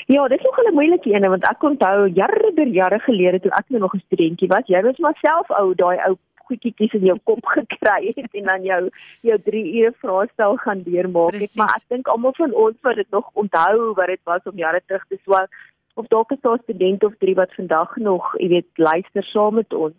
Ja, 0.07 0.29
dit 0.29 0.39
is 0.39 0.45
nog 0.45 0.59
'n 0.59 0.75
moeilike 0.75 1.13
een 1.13 1.29
want 1.29 1.49
ek 1.49 1.63
onthou 1.63 2.09
jare 2.09 2.53
der 2.55 2.67
jare 2.67 2.99
gelede 2.99 3.41
toe 3.41 3.51
ek 3.51 3.69
nog 3.69 3.95
'n 3.95 4.03
studentjie 4.07 4.49
was, 4.49 4.67
jy 4.67 4.83
was 4.83 4.99
maar 4.99 5.19
self 5.21 5.51
ou 5.51 5.75
daai 5.75 5.99
ou 6.07 6.17
goedjies 6.51 6.99
in 6.99 7.09
jou 7.11 7.19
kop 7.31 7.51
gekry 7.57 8.13
het 8.17 8.39
en 8.43 8.49
dan 8.53 8.69
jou 8.69 8.83
jou 9.31 9.41
3 9.49 9.65
ure 9.81 9.95
vraestel 10.05 10.61
gaan 10.67 10.85
deurmaak. 10.87 11.41
Ek 11.41 11.57
maar 11.57 11.77
ek 11.79 11.89
dink 11.97 12.13
almal 12.13 12.37
van 12.39 12.55
ons 12.67 12.79
wat 12.87 13.01
dit 13.01 13.11
nog 13.17 13.31
onthou 13.45 13.95
wat 13.99 14.13
dit 14.15 14.23
was 14.25 14.53
om 14.53 14.65
jare 14.67 14.83
terug 14.87 15.07
te 15.09 15.21
swaak 15.25 15.51
of 15.95 16.07
dalk 16.07 16.31
is 16.33 16.41
daar 16.41 16.61
studente 16.63 17.07
of 17.07 17.17
drie 17.19 17.35
wat 17.35 17.55
vandag 17.55 17.97
nog, 17.97 18.35
jy 18.39 18.49
weet, 18.49 18.69
luister 18.75 19.27
saam 19.33 19.59
met 19.61 19.75
ons. 19.75 19.97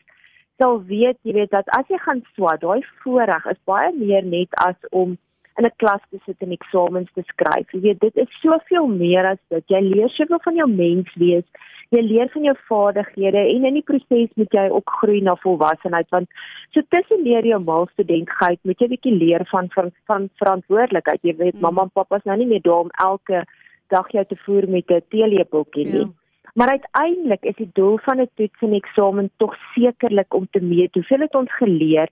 Sal 0.62 0.80
weet, 0.86 1.18
jy 1.28 1.34
weet 1.36 1.52
dat 1.52 1.70
as 1.78 1.90
jy 1.90 2.00
gaan 2.06 2.24
swaak, 2.36 2.62
daai 2.62 2.82
voorreg 3.04 3.46
is 3.52 3.60
baie 3.70 3.92
meer 3.98 4.26
net 4.26 4.56
as 4.66 4.78
om 4.92 5.18
in 5.60 5.66
'n 5.66 5.78
klas 5.78 6.02
te 6.10 6.20
sit 6.26 6.40
en 6.40 6.52
eksamens 6.52 7.12
te 7.14 7.24
skryf. 7.28 7.72
Jy 7.72 7.82
weet, 7.82 8.00
dit 8.00 8.16
is 8.16 8.40
soveel 8.42 8.88
meer 8.88 9.26
as 9.26 9.42
dit. 9.50 9.64
Jy 9.68 9.82
leer 9.82 10.10
soveel 10.10 10.40
van 10.44 10.56
jou 10.56 10.70
mens 10.70 11.14
wees. 11.16 11.48
Jy 11.92 12.02
leer 12.08 12.30
van 12.32 12.46
jou 12.48 12.56
vaardighede 12.70 13.42
en 13.54 13.66
in 13.68 13.78
die 13.80 13.84
proses 13.84 14.30
moet 14.40 14.54
jy 14.56 14.70
ook 14.72 14.94
groei 15.02 15.20
na 15.22 15.36
volwassenheid 15.44 16.08
want 16.16 16.30
so 16.72 16.82
tussen 16.96 17.26
leer 17.26 17.46
jy 17.46 17.58
om 17.58 17.68
mal 17.68 17.90
studentheid, 17.92 18.60
moet 18.64 18.80
jy 18.80 18.88
bietjie 18.94 19.16
leer 19.18 19.44
van 19.52 19.68
van, 19.76 19.92
van 20.08 20.30
verantwoordelikheid. 20.40 21.20
Jy 21.22 21.36
weet, 21.36 21.56
mm. 21.56 21.62
mamma 21.68 21.84
en 21.88 21.94
pappa 21.94 22.22
is 22.22 22.28
nou 22.30 22.38
nie 22.38 22.48
meer 22.48 22.64
daar 22.64 22.88
om 22.88 22.96
elke 23.04 23.44
dag 23.92 24.08
jou 24.16 24.26
te 24.26 24.40
voer 24.46 24.70
met 24.70 24.90
'n 24.90 25.04
teelepeltjie 25.10 25.86
nie. 25.86 26.08
Ja. 26.08 26.10
Maar 26.56 26.70
uiteindelik 26.70 27.44
is 27.44 27.56
die 27.56 27.72
doel 27.74 27.98
van 28.08 28.22
'n 28.22 28.30
toets 28.36 28.62
en 28.62 28.74
eksamen 28.74 29.32
tog 29.38 29.56
sekerlik 29.76 30.34
om 30.34 30.48
te 30.52 30.62
meet 30.62 30.94
hoeveel 30.94 31.20
het 31.20 31.36
ons 31.36 31.56
geleer 31.56 32.10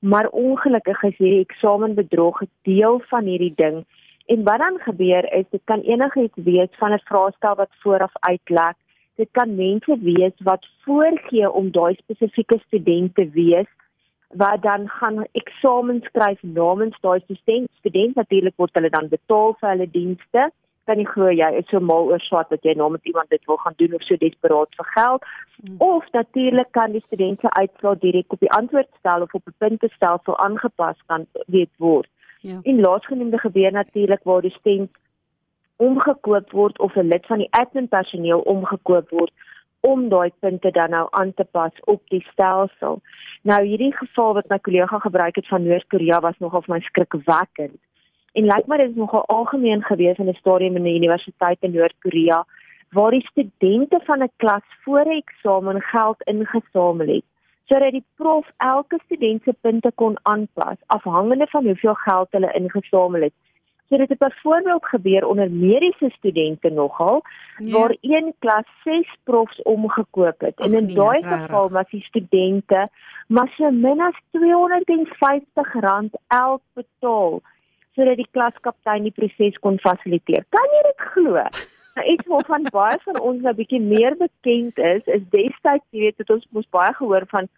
maar 0.00 0.28
ongelukkig 0.28 1.02
is 1.02 1.16
hierdie 1.16 1.46
eksamenbedrog 1.46 2.42
'n 2.42 2.50
deel 2.62 3.02
van 3.08 3.24
hierdie 3.24 3.52
ding. 3.56 3.84
En 4.26 4.42
wat 4.42 4.58
dan 4.58 4.78
gebeur 4.78 5.32
is 5.32 5.44
dit 5.50 5.60
kan 5.64 5.80
enigiets 5.80 6.38
wees 6.44 6.72
van 6.78 6.92
'n 6.92 7.02
vraestel 7.04 7.54
wat 7.54 7.70
vooraf 7.82 8.12
uitlek. 8.14 8.76
Dit 9.16 9.28
kan 9.32 9.54
mense 9.54 9.98
wees 10.00 10.32
wat 10.44 10.66
voorgee 10.84 11.50
om 11.50 11.70
daai 11.70 11.94
spesifieke 11.94 12.58
student 12.66 13.14
te 13.14 13.28
wees 13.30 13.68
wat 14.28 14.62
dan 14.62 14.88
gaan 14.88 15.24
eksamen 15.32 16.00
skryf 16.02 16.42
namens 16.42 16.96
daai 17.00 17.20
student. 17.20 17.70
Student 17.78 18.14
natuurlik 18.14 18.56
word 18.56 18.74
hulle 18.74 18.90
dan 18.90 19.08
betaal 19.08 19.56
vir 19.60 19.70
hulle 19.70 19.90
dienste 19.90 20.50
kan 20.90 20.98
nie 20.98 21.08
glo 21.08 21.30
jy 21.30 21.48
is 21.60 21.68
so 21.70 21.80
mal 21.90 22.08
oor 22.10 22.22
swat 22.24 22.50
dat 22.50 22.64
jy 22.66 22.74
met 22.78 23.10
iemand 23.10 23.30
dit 23.30 23.44
wil 23.50 23.58
gaan 23.64 23.76
doen 23.82 23.94
of 23.98 24.06
so 24.06 24.16
desperaat 24.22 24.78
vir 24.78 24.88
geld 24.94 25.26
hmm. 25.26 25.76
of 25.78 26.08
natuurlik 26.12 26.70
kan 26.78 26.96
die 26.96 27.04
studente 27.06 27.52
uitslaa 27.58 27.94
direk 28.04 28.32
op 28.36 28.40
die 28.46 28.54
antwoordstel 28.60 29.26
of 29.26 29.34
op 29.38 29.46
'n 29.46 29.58
puntestelsel 29.64 30.38
aangepas 30.46 30.98
kan 31.06 31.26
weet 31.46 31.74
word. 31.76 32.10
Ja. 32.40 32.58
En 32.62 32.80
laasgenoemde 32.80 33.38
gebeur 33.38 33.72
natuurlik 33.72 34.24
waar 34.24 34.42
die 34.42 34.56
student 34.58 34.90
omgekoop 35.86 36.52
word 36.52 36.78
of 36.78 36.96
'n 36.96 37.08
lid 37.12 37.26
van 37.26 37.38
die 37.38 37.52
admin 37.60 37.88
personeel 37.88 38.40
omgekoop 38.40 39.10
word 39.10 39.32
om 39.80 40.08
daai 40.08 40.32
punte 40.38 40.70
dan 40.70 40.90
nou 40.90 41.06
aan 41.10 41.32
te 41.34 41.44
pas 41.44 41.72
op 41.84 42.02
die 42.08 42.24
stelsel. 42.32 43.00
Nou 43.42 43.60
hierdie 43.64 43.94
geval 43.96 44.34
wat 44.34 44.48
my 44.48 44.58
kollega 44.58 44.98
gebruik 44.98 45.36
het 45.36 45.48
van 45.48 45.62
Noord-Korea 45.62 46.20
was 46.20 46.38
nogal 46.38 46.62
vir 46.62 46.74
my 46.74 46.80
skrikwekkend. 46.80 47.78
En 48.32 48.44
lyk 48.44 48.66
my 48.66 48.76
dit 48.76 48.90
is 48.90 48.96
nogal 48.96 49.24
algemeen 49.26 49.82
gewees 49.82 50.18
in 50.18 50.28
'n 50.28 50.40
stadium 50.42 50.76
in 50.76 50.82
'n 50.82 50.96
universiteit 51.00 51.58
in 51.60 51.72
Noord-Korea 51.72 52.44
waar 52.90 53.10
die 53.10 53.26
studente 53.26 54.00
van 54.04 54.22
'n 54.22 54.32
klas 54.36 54.66
voor 54.84 55.04
'n 55.04 55.22
eksamen 55.22 55.80
geld 55.80 56.22
ingesamel 56.22 57.06
het 57.06 57.24
sodat 57.70 57.94
die 57.94 58.04
prof 58.18 58.46
elke 58.56 58.98
student 59.04 59.42
se 59.42 59.52
punte 59.60 59.92
kon 59.94 60.18
aanpas 60.22 60.76
afhangende 60.86 61.46
van 61.46 61.64
hoeveel 61.64 61.94
geld 61.94 62.28
hulle 62.30 62.52
ingesamel 62.52 63.20
het. 63.20 63.32
So 63.90 63.96
dit 63.96 64.08
het 64.08 64.18
byvoorbeeld 64.18 64.86
gebeur 64.86 65.26
onder 65.26 65.50
mediese 65.50 66.10
studente 66.10 66.70
nogal 66.70 67.22
ja. 67.58 67.78
waar 67.78 67.96
een 68.00 68.34
klas 68.38 68.66
6 68.84 69.16
profs 69.24 69.62
omgekoop 69.62 70.40
het. 70.40 70.56
Ach, 70.56 70.66
en 70.66 70.74
in 70.74 70.84
nee, 70.86 70.94
daai 70.94 71.22
geval 71.22 71.70
was 71.70 71.90
die 71.90 72.02
studente 72.02 72.88
maar 73.26 73.52
so 73.56 73.70
min 73.70 74.00
as 74.00 74.18
R250 74.30 76.14
elk 76.28 76.62
betaal 76.74 77.40
sodat 77.94 78.16
die 78.16 78.28
klaskaptein 78.30 79.02
die 79.02 79.14
proses 79.14 79.58
kon 79.58 79.78
fasiliteer. 79.82 80.44
Kan 80.48 80.74
jy 80.76 80.82
dit 80.88 81.00
glo? 81.12 81.44
Nou 81.98 82.06
iets 82.06 82.26
waarvan 82.30 82.68
baie 82.70 82.98
van 83.02 83.16
ons 83.20 83.42
'n 83.42 83.54
bietjie 83.58 83.80
meer 83.80 84.14
bekend 84.16 84.78
is, 84.78 85.02
is 85.04 85.22
destyds, 85.30 85.82
jy 85.90 86.00
weet, 86.00 86.18
het 86.22 86.30
ons 86.30 86.46
mos 86.50 86.68
baie 86.70 86.92
gehoor 86.94 87.24
van 87.26 87.48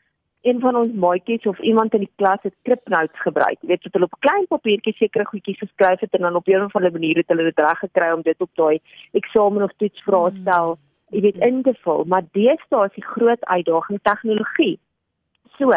een 0.43 0.61
van 0.61 0.77
ons 0.77 0.93
maatjies 0.93 1.47
of 1.47 1.59
iemand 1.61 1.95
in 1.95 2.03
die 2.03 2.13
klas 2.17 2.43
het 2.43 2.55
kripnotes 2.67 3.21
gebruik. 3.23 3.59
Jy 3.61 3.69
weet, 3.69 3.85
het 3.87 3.95
hulle 3.95 4.09
op 4.11 4.21
klein 4.27 4.47
papiertjie 4.51 4.95
sekere 4.99 5.27
goedjies 5.31 5.59
geskryf 5.59 6.01
het 6.03 6.15
en 6.19 6.25
dan 6.27 6.37
op 6.37 6.47
'n 6.49 6.65
of 6.65 6.77
ander 6.77 6.93
manier 6.93 7.17
het 7.17 7.29
hulle 7.29 7.43
dit 7.43 7.59
reg 7.59 7.79
gekry 7.79 8.11
om 8.11 8.23
dit 8.23 8.41
op 8.41 8.51
daai 8.55 8.81
eksamen 9.13 9.63
of 9.63 9.73
toetsvraestel, 9.77 10.79
jy 11.11 11.21
weet, 11.21 11.37
in 11.37 11.63
te 11.63 11.75
vul. 11.75 12.05
Maar 12.05 12.23
deesdae 12.33 12.85
is 12.85 12.95
die 12.95 13.05
groot 13.05 13.45
uitdaging 13.45 13.99
tegnologie. 14.03 14.79
So, 15.59 15.71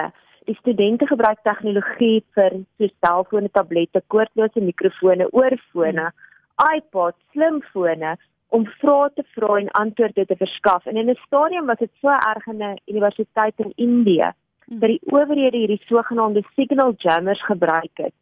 die 0.46 0.56
studente 0.56 1.08
gebruik 1.08 1.40
tegnologie 1.42 2.24
vir 2.34 2.52
so 2.78 2.88
selfone, 3.02 3.50
tablette, 3.52 4.02
koordlose 4.08 4.62
mikrofone, 4.62 5.28
oorfone, 5.32 6.12
iPads, 6.76 7.18
slimfone 7.32 8.18
om 8.50 8.66
vrae 8.66 9.10
te 9.14 9.24
vra 9.36 9.58
en 9.58 9.72
antwoorde 9.72 10.26
te 10.26 10.36
verskaf. 10.36 10.86
En 10.86 10.98
in 10.98 11.10
'n 11.10 11.20
stadium 11.26 11.66
was 11.66 11.78
dit 11.78 11.92
so 12.02 12.10
erg 12.10 12.48
in 12.48 12.64
'n 12.64 12.80
universiteit 12.86 13.54
in 13.58 13.72
Indië 13.76 14.34
Hmm. 14.34 14.45
Dat 14.68 14.90
die 14.90 15.02
owerhede 15.12 15.58
hierdie 15.58 15.82
sogenaamde 15.88 16.44
signal 16.56 16.94
jammers 16.98 17.44
gebruik 17.46 18.04
het 18.04 18.14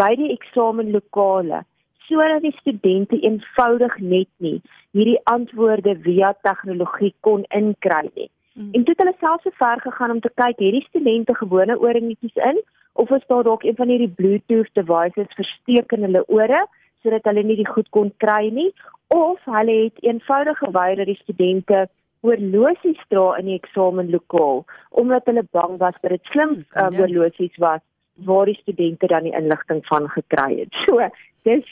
by 0.00 0.14
die 0.18 0.32
eksamenlokale 0.34 1.62
sodat 2.08 2.42
die 2.42 2.54
studente 2.58 3.18
eenvoudig 3.20 3.98
net 3.98 4.28
nie 4.36 4.58
hierdie 4.92 5.20
antwoorde 5.30 5.96
via 6.04 6.34
tegnologie 6.42 7.14
kon 7.20 7.44
inkry 7.48 8.10
nie. 8.14 8.30
Mm. 8.54 8.68
En 8.72 8.84
toe 8.84 8.94
het 8.94 9.02
hulle 9.04 9.16
selfs 9.20 9.46
so 9.48 9.50
ver 9.56 9.80
gegaan 9.80 10.10
om 10.10 10.20
te 10.20 10.32
kyk 10.34 10.58
hierdie 10.58 10.84
studente 10.88 11.34
gewone 11.34 11.78
ooringetjies 11.80 12.36
in 12.50 12.60
of 12.92 13.10
is 13.10 13.26
daar 13.26 13.46
dalk 13.48 13.62
een 13.64 13.76
van 13.76 13.88
hierdie 13.88 14.12
bluetooth 14.18 14.74
devices 14.74 15.38
versteek 15.38 15.92
in 15.96 16.08
hulle 16.08 16.24
ore 16.28 16.66
sodat 17.02 17.24
hulle 17.30 17.42
nie 17.42 17.56
die 17.56 17.68
goed 17.68 17.88
kon 17.96 18.12
kry 18.24 18.50
nie 18.50 18.70
of 19.14 19.40
hulle 19.44 19.78
het 19.84 20.04
eenvoudig 20.04 20.58
geweier 20.58 20.96
dat 20.96 21.10
die 21.12 21.20
studente 21.22 21.86
oorlosies 22.22 23.00
dra 23.10 23.32
in 23.40 23.50
die 23.50 23.58
eksamenlokaal 23.58 24.64
omdat 25.02 25.26
hulle 25.30 25.44
bang 25.56 25.78
was 25.82 25.96
dat 26.00 26.14
dit 26.14 26.30
slim 26.34 26.54
uh, 26.62 26.88
oorlosies 27.00 27.56
was 27.62 27.82
waar 28.28 28.46
die 28.46 28.58
studente 28.60 29.06
dan 29.06 29.26
die 29.26 29.34
inligting 29.34 29.80
van 29.86 30.08
gekry 30.08 30.58
het. 30.58 30.74
So, 30.84 31.08
dis 31.42 31.66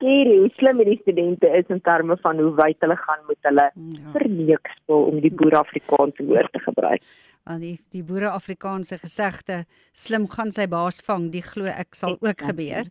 skerry 0.00 0.36
hoe 0.40 0.50
slim 0.56 0.80
die 0.88 0.98
studente 1.02 1.46
is 1.60 1.68
in 1.68 1.80
terme 1.84 2.16
van 2.24 2.40
hoe 2.40 2.54
wyd 2.56 2.80
hulle 2.80 2.96
gaan 2.96 3.26
met 3.28 3.48
hulle 3.48 3.70
ja. 3.70 4.12
verneekspel 4.16 5.10
om 5.12 5.20
die 5.20 5.34
boer 5.42 5.60
Afrikaanse 5.60 6.24
woord 6.24 6.52
te 6.56 6.64
gebruik 6.64 7.04
aan 7.44 7.62
die 7.64 7.76
die 7.94 8.02
boere 8.04 8.30
Afrikaanse 8.30 8.98
gesegde 9.00 9.64
slim 9.96 10.26
gaan 10.34 10.52
sy 10.52 10.66
baas 10.70 11.00
vang 11.06 11.30
die 11.34 11.44
glo 11.44 11.68
ek 11.70 11.96
sal 11.98 12.16
ook 12.20 12.44
gebeur. 12.50 12.88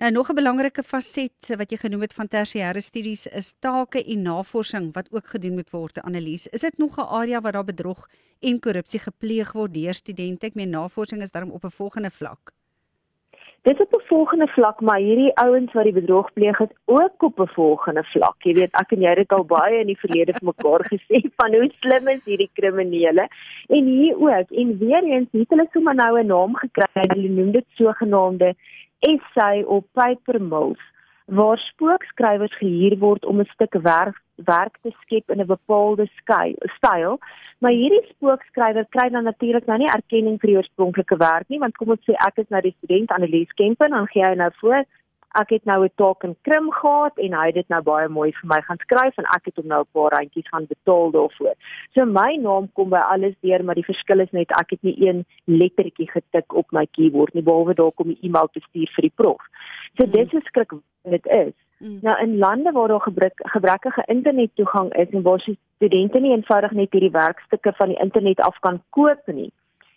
Nou 0.00 0.10
nog 0.10 0.30
'n 0.30 0.38
belangrike 0.40 0.82
faset 0.82 1.50
wat 1.60 1.70
jy 1.72 1.78
genoem 1.78 2.02
het 2.06 2.14
van 2.14 2.28
tersiêre 2.28 2.80
studies 2.80 3.26
is 3.26 3.52
take 3.60 4.04
en 4.04 4.22
navorsing 4.22 4.94
wat 4.94 5.08
ook 5.12 5.26
gedoen 5.26 5.54
moet 5.54 5.70
word 5.70 5.94
te 5.94 6.02
analise. 6.02 6.48
Is 6.52 6.60
dit 6.60 6.78
nog 6.78 6.96
'n 6.98 7.10
area 7.20 7.40
waar 7.40 7.52
daar 7.52 7.64
bedrog 7.64 8.08
en 8.40 8.60
korrupsie 8.60 9.00
gepleeg 9.00 9.52
word 9.52 9.74
deur 9.74 9.94
studente? 9.94 10.46
Ek 10.46 10.54
meen 10.54 10.70
navorsing 10.70 11.22
is 11.22 11.32
daarom 11.32 11.50
op 11.50 11.64
'n 11.64 11.70
volgende 11.70 12.10
vlak. 12.10 12.52
Dit 13.62 13.80
op 13.80 13.92
'n 13.92 14.06
volgende 14.06 14.46
vlak, 14.46 14.80
maar 14.80 14.98
hierdie 14.98 15.36
ouens 15.36 15.72
wat 15.72 15.84
die 15.84 15.92
bedrog 15.92 16.32
pleeg 16.32 16.58
het 16.58 16.72
ook 16.84 17.22
op 17.22 17.40
'n 17.40 17.46
volgende 17.46 18.04
vlak. 18.04 18.42
Jy 18.42 18.52
weet, 18.54 18.72
ek 18.72 18.92
en 18.92 19.00
jy 19.00 19.14
het 19.14 19.32
al 19.32 19.44
baie 19.44 19.80
in 19.80 19.86
die 19.86 19.98
verlede 19.98 20.32
vir 20.32 20.52
mekaar 20.52 20.82
gesê 20.92 21.20
van 21.40 21.54
hoe 21.54 21.70
slim 21.80 22.08
is 22.08 22.24
hierdie 22.24 22.50
kriminele. 22.52 23.28
En 23.68 23.84
hier 23.84 24.16
ook, 24.16 24.50
en 24.50 24.78
weer 24.78 25.04
eens 25.04 25.28
het 25.32 25.48
hulle 25.48 25.68
sommer 25.72 25.94
nou 25.94 26.20
'n 26.20 26.26
naam 26.26 26.54
gekry. 26.54 26.86
Hulle 26.92 27.28
noem 27.28 27.50
dit 27.50 27.64
sogenaamde 27.68 28.54
essay 28.98 29.62
of 29.62 29.84
paper 29.92 30.42
mills 30.42 30.80
waar 31.26 31.58
spookskrywers 31.58 32.56
gehuur 32.56 32.98
word 32.98 33.24
om 33.24 33.40
'n 33.40 33.52
stuk 33.52 33.74
werk 33.82 34.20
werk 34.44 34.78
te 34.82 34.90
skep 35.02 35.30
in 35.30 35.40
'n 35.40 35.46
bepaalde 35.46 36.06
styl. 36.76 37.18
Maar 37.58 37.72
hierdie 37.72 38.06
spookskrywer 38.08 38.86
kry 38.88 39.08
dan 39.10 39.24
natuurlik 39.24 39.66
nou 39.66 39.78
nie 39.78 39.92
erkenning 39.92 40.40
vir 40.40 40.50
die 40.50 40.56
oorspronklike 40.56 41.16
werk 41.16 41.48
nie, 41.48 41.58
want 41.58 41.76
kom 41.76 41.90
ons 41.90 42.04
sê 42.04 42.14
ek 42.26 42.38
is 42.38 42.48
nou 42.48 42.60
die 42.60 42.76
student 42.78 43.10
Annelies 43.10 43.52
Kempen, 43.52 43.90
dan 43.90 44.06
gee 44.06 44.24
hy 44.24 44.34
nou 44.34 44.50
voor 44.60 44.84
ek 45.38 45.50
het 45.50 45.64
nou 45.64 45.84
'n 45.84 45.92
taak 45.94 46.24
in 46.24 46.36
krim 46.42 46.70
gehad 46.70 47.18
en 47.18 47.32
hy 47.32 47.46
het 47.46 47.54
dit 47.54 47.68
nou 47.68 47.82
baie 47.82 48.08
mooi 48.08 48.32
vir 48.32 48.48
my 48.48 48.60
gaan 48.60 48.78
skryf 48.78 49.18
en 49.18 49.24
ek 49.24 49.44
het 49.44 49.56
hom 49.56 49.66
nou 49.66 49.80
'n 49.82 49.92
paar 49.92 50.10
randjies 50.10 50.48
gaan 50.48 50.66
betaal 50.66 51.10
daarvoor. 51.10 51.54
So 51.94 52.04
my 52.04 52.36
naam 52.36 52.72
kom 52.72 52.90
by 52.90 52.98
alles 52.98 53.34
deur, 53.40 53.64
maar 53.64 53.74
die 53.74 53.84
verskil 53.84 54.20
is 54.20 54.30
net 54.32 54.50
ek 54.50 54.70
het 54.70 54.82
nie 54.82 55.08
een 55.08 55.24
lettertjie 55.44 56.10
getik 56.10 56.54
op 56.54 56.72
my 56.72 56.86
keyboard 56.86 57.34
nie 57.34 57.42
behalwe 57.42 57.74
dalk 57.74 58.00
om 58.00 58.10
'n 58.10 58.18
e-mail 58.22 58.48
te 58.52 58.60
stuur 58.60 58.90
vir 58.94 59.02
die 59.02 59.14
prof. 59.14 59.42
So 59.98 60.06
dis 60.06 60.32
'n 60.32 60.42
skrik 60.44 60.72
dit 61.04 61.26
is. 61.26 61.54
Mm. 61.80 61.98
Nou 62.04 62.16
in 62.20 62.38
lande 62.38 62.72
waar 62.72 62.88
daar 62.88 63.00
gebrek, 63.00 63.32
gebrekkige 63.34 64.02
internettoegang 64.06 64.92
is 64.94 65.10
en 65.10 65.22
waar 65.22 65.40
studente 65.40 66.18
nie 66.20 66.32
eenvoudig 66.32 66.70
net 66.70 66.92
hierdie 66.92 67.10
werkstukke 67.10 67.72
van 67.72 67.88
die 67.88 68.00
internet 68.04 68.40
af 68.40 68.58
kan 68.58 68.82
koop 68.90 69.22
nie, 69.26 69.52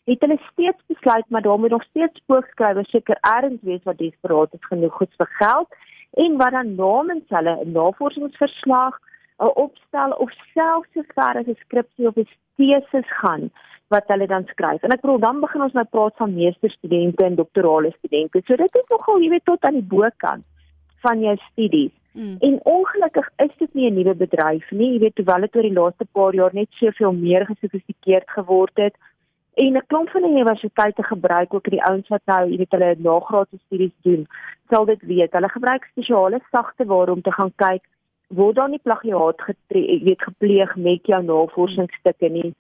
het 0.08 0.24
hulle 0.24 0.38
steeds 0.52 0.84
besluit 0.88 1.26
maar 1.28 1.42
daar 1.42 1.60
moet 1.60 1.76
nog 1.76 1.84
steeds 1.84 2.20
spookskrywers 2.24 2.90
seker 2.90 3.18
ergens 3.22 3.62
wees 3.62 3.84
wat 3.84 3.98
desperaat 3.98 4.54
is 4.54 4.70
genoeg 4.70 4.94
goed 4.94 5.12
vir 5.18 5.30
geld 5.40 5.76
en 6.24 6.38
wat 6.38 6.56
dan 6.56 6.76
namens 6.76 7.36
hulle 7.36 7.58
'n 7.66 7.72
navorsingsverslag 7.72 9.00
'n 9.40 9.52
opstel 9.66 10.12
of 10.12 10.32
selfs 10.54 10.90
so 10.94 11.04
ver 11.16 11.36
as 11.40 11.48
'n 11.48 11.60
skripsie 11.66 12.08
of 12.08 12.16
'n 12.18 12.28
tesis 12.56 13.10
gaan 13.20 13.52
wat 13.88 14.08
hulle 14.08 14.28
dan 14.28 14.46
skryf. 14.46 14.82
En 14.84 14.92
ek 14.92 15.02
bedoel 15.02 15.20
dan 15.20 15.40
begin 15.40 15.62
ons 15.62 15.74
nou 15.74 15.86
praat 15.86 16.16
van 16.16 16.34
meesterstudente 16.34 17.24
en 17.24 17.36
doktorale 17.36 17.92
studente. 17.98 18.42
So 18.46 18.56
dit 18.56 18.76
is 18.76 18.88
nogal, 18.90 19.22
jy 19.22 19.30
weet, 19.30 19.46
tot 19.46 19.64
aan 19.64 19.74
die 19.74 19.90
bokant 19.96 20.46
van 21.06 21.22
jou 21.22 21.36
studies. 21.52 21.94
Mm. 22.14 22.36
En 22.40 22.60
ongelukkig 22.64 23.30
is 23.46 23.54
dit 23.58 23.74
nie 23.74 23.90
'n 23.90 23.94
nuwe 23.94 24.16
bedryf 24.16 24.72
nie. 24.72 24.92
Jy 24.94 25.00
weet, 25.00 25.16
terwyl 25.16 25.42
dit 25.42 25.56
oor 25.56 25.68
die 25.70 25.80
laaste 25.80 26.06
paar 26.12 26.34
jaar 26.34 26.54
net 26.54 26.70
soveel 26.70 27.14
meer 27.14 27.46
gesofistikeerd 27.46 28.30
geword 28.30 28.78
het 28.78 28.96
en 29.54 29.78
'n 29.78 29.88
klomp 29.88 30.10
van 30.10 30.22
die 30.22 30.32
universiteite 30.32 31.04
gebruik 31.04 31.54
ook 31.54 31.70
die 31.70 31.84
ouens 31.84 32.08
wat 32.08 32.22
nou, 32.26 32.50
jy 32.50 32.58
weet, 32.58 32.72
hulle 32.72 32.96
nagraadse 32.98 33.58
studies 33.66 33.96
doen, 34.02 34.28
sal 34.70 34.86
dit 34.86 35.02
weet. 35.02 35.32
Hulle 35.32 35.50
gebruik 35.50 35.84
spesiale 35.84 36.40
sagte 36.52 36.86
ware 36.86 37.12
om 37.12 37.22
te 37.22 37.32
gaan 37.32 37.54
kyk 37.56 37.84
word 38.28 38.56
daar 38.56 38.70
nie 38.70 38.82
plagiaat 38.82 39.42
getree, 39.42 40.04
weet 40.04 40.22
gepleeg 40.22 40.76
met 40.76 41.06
jou 41.06 41.24
navorsingsstukke 41.24 42.30
nie. 42.30 42.54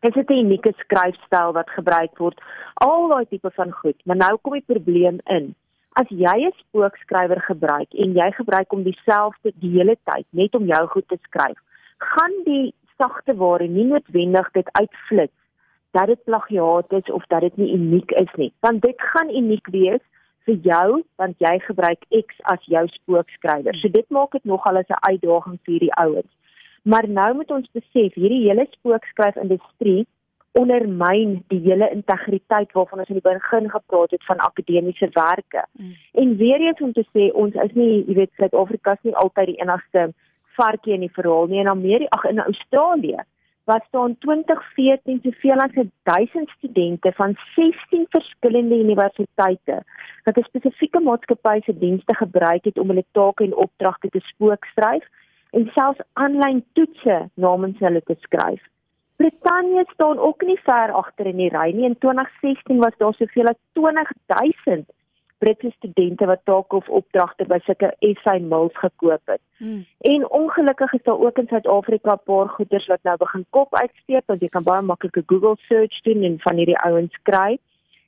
Is 0.00 0.12
dit 0.12 0.30
'n 0.30 0.44
unieke 0.44 0.72
skryfstyl 0.76 1.52
wat 1.52 1.70
gebruik 1.70 2.18
word? 2.18 2.40
Al 2.74 3.08
daai 3.08 3.26
tipe 3.28 3.50
van 3.50 3.70
goed. 3.72 3.96
Maar 4.04 4.16
nou 4.16 4.38
kom 4.42 4.52
die 4.52 4.72
probleem 4.74 5.18
in. 5.24 5.54
As 5.94 6.08
jy 6.10 6.38
'n 6.46 6.52
spookskrywer 6.58 7.40
gebruik 7.40 7.90
en 7.94 8.14
jy 8.14 8.30
gebruik 8.32 8.72
om 8.72 8.82
dieselfde 8.82 9.52
die 9.62 9.70
hele 9.78 9.96
tyd 10.10 10.26
net 10.30 10.54
om 10.54 10.66
jou 10.66 10.86
goed 10.86 11.08
te 11.08 11.18
skryf, 11.22 11.58
gaan 11.98 12.34
die 12.44 12.74
sagte 12.98 13.34
ware 13.36 13.68
nie 13.68 13.84
noodwendig 13.84 14.50
dit 14.52 14.68
uitflits 14.72 15.38
dat 15.94 16.06
dit 16.06 16.24
plagiaat 16.24 16.92
is 16.92 17.10
of 17.10 17.26
dat 17.26 17.40
dit 17.40 17.56
nie 17.56 17.72
uniek 17.72 18.10
is 18.10 18.32
nie. 18.36 18.52
Want 18.60 18.82
dit 18.82 19.00
gaan 19.12 19.30
uniek 19.30 19.66
wees 19.70 20.02
vir 20.46 20.58
jou 20.66 21.02
want 21.22 21.38
jy 21.38 21.58
gebruik 21.66 22.02
X 22.10 22.40
as 22.42 22.66
jou 22.74 22.86
spookskrywer. 22.96 23.78
So 23.78 23.88
dit 23.88 24.10
maak 24.10 24.32
dit 24.32 24.44
nogal 24.44 24.78
'n 24.82 24.98
uitdaging 25.10 25.58
vir 25.62 25.78
die 25.78 25.94
ouens. 25.94 26.32
Maar 26.82 27.08
nou 27.08 27.34
moet 27.34 27.50
ons 27.50 27.70
besef 27.72 28.14
hierdie 28.14 28.48
hele 28.48 28.66
spookskryfindustrie 28.70 30.06
ondermyn 30.58 31.42
die 31.50 31.60
hele 31.64 31.90
integriteit 31.90 32.72
waarvan 32.72 33.02
ons 33.02 33.10
in 33.10 33.18
die 33.18 33.26
begin 33.26 33.70
gepraat 33.70 34.10
het 34.10 34.24
van 34.24 34.38
akademiese 34.38 35.08
werke. 35.12 35.64
Mm. 35.72 35.94
En 36.12 36.36
weer 36.36 36.60
eens 36.60 36.80
om 36.80 36.92
te 36.92 37.04
sê 37.10 37.30
ons 37.32 37.54
is 37.54 37.72
nie, 37.74 38.04
jy 38.06 38.14
weet, 38.20 38.32
Suid-Afrika 38.38 38.94
is 38.94 39.08
nie 39.08 39.16
altyd 39.22 39.50
die 39.50 39.60
enigste 39.62 40.12
varkie 40.58 40.94
in 40.94 41.06
die 41.06 41.14
verhaal 41.14 41.50
nie. 41.50 41.62
In 41.64 41.70
Amerika, 41.72 42.18
ag 42.18 42.28
in 42.30 42.42
Australië 42.42 43.24
was 43.64 43.80
daar 43.90 44.08
in 44.08 44.18
2014 44.18 45.20
soveel 45.22 45.60
as 45.64 45.70
1000 46.02 46.48
studente 46.56 47.12
van 47.12 47.34
16 47.54 48.06
verskillende 48.08 48.78
universiteite 48.78 49.82
wat 50.24 50.36
'n 50.36 50.48
spesifieke 50.50 51.00
maatskappy 51.00 51.60
se 51.64 51.78
dienste 51.78 52.14
gebruik 52.14 52.64
het 52.64 52.78
om 52.78 52.88
hulle 52.88 53.04
take 53.12 53.44
en 53.44 53.56
opdragte 53.56 54.08
te 54.08 54.20
spookskryf 54.20 55.04
en 55.50 55.70
selfs 55.74 56.00
aanlyn 56.12 56.64
toetse 56.72 57.28
namens 57.34 57.78
hulle 57.78 58.02
te 58.02 58.16
skryf. 58.20 58.62
Brittanje 59.16 59.84
staan 59.92 60.18
ook 60.18 60.42
nie 60.42 60.58
ver 60.62 60.92
agter 60.92 61.26
in 61.26 61.36
die 61.36 61.48
ry 61.48 61.70
nie. 61.72 61.84
In 61.84 61.98
2016 61.98 62.78
was 62.78 62.96
daar 62.98 63.14
soveel 63.14 63.48
as 63.52 63.60
20000 63.72 64.90
Britse 65.38 65.70
studente 65.76 66.26
wat 66.26 66.40
take 66.44 66.76
of 66.76 66.88
opdragte 66.88 67.44
by 67.44 67.58
sulke 67.66 67.90
SA 68.22 68.38
mills 68.38 68.76
gekoop 68.80 69.20
het. 69.32 69.40
Hmm. 69.58 69.84
En 70.00 70.30
ongelukkig 70.30 70.92
is 70.92 71.02
daar 71.02 71.20
ook 71.20 71.38
in 71.38 71.50
Suid-Afrika 71.50 72.12
'n 72.14 72.24
paar 72.24 72.48
goederes 72.48 72.86
wat 72.86 73.02
nou 73.02 73.16
begin 73.16 73.46
kop 73.50 73.74
uitsteek, 73.74 74.22
want 74.26 74.40
jy 74.40 74.48
kan 74.48 74.62
baie 74.62 74.82
maklik 74.82 75.16
'n 75.16 75.26
Google 75.26 75.56
search 75.68 76.00
doen 76.02 76.22
en 76.22 76.40
van 76.40 76.56
hierdie 76.56 76.78
ouens 76.78 77.16
kry. 77.22 77.58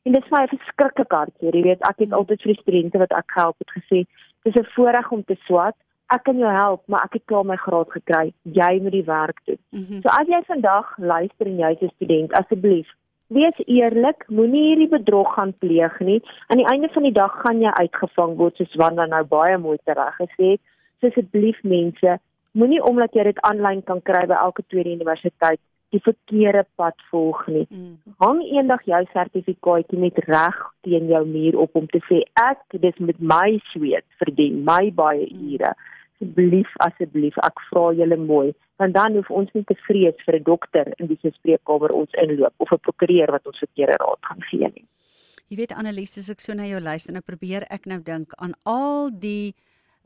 En 0.02 0.12
dit 0.12 0.22
is 0.22 0.28
vir 0.28 0.38
my 0.38 0.44
'n 0.44 0.56
verskriklike 0.56 1.16
hartseer. 1.16 1.54
Jy 1.54 1.62
weet, 1.62 1.80
ek 1.80 1.98
het 1.98 2.08
hmm. 2.08 2.18
altyd 2.18 2.42
vir 2.42 2.52
die 2.52 2.62
studente 2.62 2.98
wat 2.98 3.12
ek 3.12 3.30
help 3.34 3.56
het 3.58 3.70
gesê, 3.78 3.98
dis 4.42 4.54
'n 4.54 4.72
voorreg 4.74 5.10
om 5.10 5.24
te 5.24 5.36
swat. 5.46 5.76
Ek 6.14 6.22
kan 6.22 6.38
jou 6.38 6.50
help, 6.52 6.82
maar 6.86 7.04
ek 7.04 7.12
het 7.18 7.24
klaar 7.24 7.44
my 7.44 7.56
graad 7.56 7.90
gekry. 7.90 8.32
Jy 8.42 8.72
moet 8.82 8.92
die 8.92 9.04
werk 9.04 9.40
doen. 9.44 9.58
Mm 9.70 9.86
-hmm. 9.88 10.00
So 10.02 10.08
as 10.08 10.26
jy 10.26 10.42
vandag 10.46 10.98
luister 10.98 11.46
en 11.46 11.58
jy's 11.58 11.82
'n 11.82 11.90
student, 11.96 12.32
asseblief 12.32 12.86
Wees 13.26 13.58
eerlik, 13.66 14.22
moenie 14.30 14.60
hierdie 14.68 14.88
bedrog 14.88 15.32
gaan 15.34 15.50
pleeg 15.58 15.98
nie. 15.98 16.20
Aan 16.46 16.60
die 16.60 16.66
einde 16.70 16.88
van 16.94 17.02
die 17.02 17.12
dag 17.12 17.32
gaan 17.42 17.58
jy 17.58 17.72
uitgevang 17.74 18.36
word 18.38 18.56
soos 18.56 18.76
Wanda 18.78 19.06
nou 19.10 19.24
baie 19.26 19.56
mooi 19.58 19.78
tereg 19.82 20.14
gesê 20.20 20.50
het. 20.52 20.60
So 21.00 21.10
asseblief 21.10 21.58
mense, 21.62 22.18
moenie 22.52 22.78
omdat 22.82 23.18
jy 23.18 23.24
dit 23.24 23.40
aanlyn 23.48 23.82
kan 23.82 24.02
kry 24.02 24.22
by 24.30 24.38
elke 24.44 24.62
tweede 24.70 24.94
universiteit 24.94 25.58
die 25.90 26.02
verkeerde 26.02 26.62
pad 26.78 27.02
volg 27.10 27.42
nie. 27.50 27.66
Mm. 27.70 28.14
Hang 28.22 28.44
eendag 28.44 28.86
jou 28.86 29.02
sertifikaatjie 29.10 29.98
met 29.98 30.22
reg 30.30 30.62
teen 30.86 31.10
jou 31.10 31.24
muur 31.26 31.58
op 31.66 31.74
om 31.74 31.90
te 31.90 32.02
sê 32.06 32.22
ek 32.42 32.78
dis 32.78 32.98
met 32.98 33.18
my 33.18 33.58
sweet 33.72 34.06
verdien 34.22 34.62
my 34.70 34.92
baie 34.94 35.26
ure. 35.26 35.74
Mm 35.74 35.95
asseblief 36.16 36.68
asseblief 36.76 37.36
ek 37.44 37.60
vra 37.70 37.92
julle 37.92 38.16
mooi 38.16 38.54
want 38.78 38.94
dan 38.94 39.14
hoef 39.16 39.30
ons 39.30 39.50
nie 39.54 39.64
te 39.64 39.74
vrees 39.86 40.16
vir 40.26 40.36
'n 40.36 40.42
dokter 40.42 40.92
in 40.98 41.06
die 41.06 41.32
spreekkamer 41.32 41.92
ons 41.92 42.10
inloop 42.22 42.54
of 42.58 42.72
'n 42.72 42.78
prokureur 42.78 43.30
wat 43.30 43.46
ons 43.46 43.58
verkeerde 43.58 43.96
raad 43.96 44.20
gaan 44.20 44.42
gee 44.50 44.68
nie. 44.74 44.86
Jy 45.48 45.56
weet 45.56 45.72
Annelies, 45.72 46.18
as 46.18 46.30
ek 46.30 46.40
so 46.40 46.54
na 46.54 46.66
jou 46.66 46.80
luister, 46.80 47.12
nou 47.12 47.22
probeer 47.22 47.66
ek 47.70 47.86
nou 47.86 48.00
dink 48.02 48.32
aan 48.38 48.54
al 48.64 49.10
die 49.10 49.54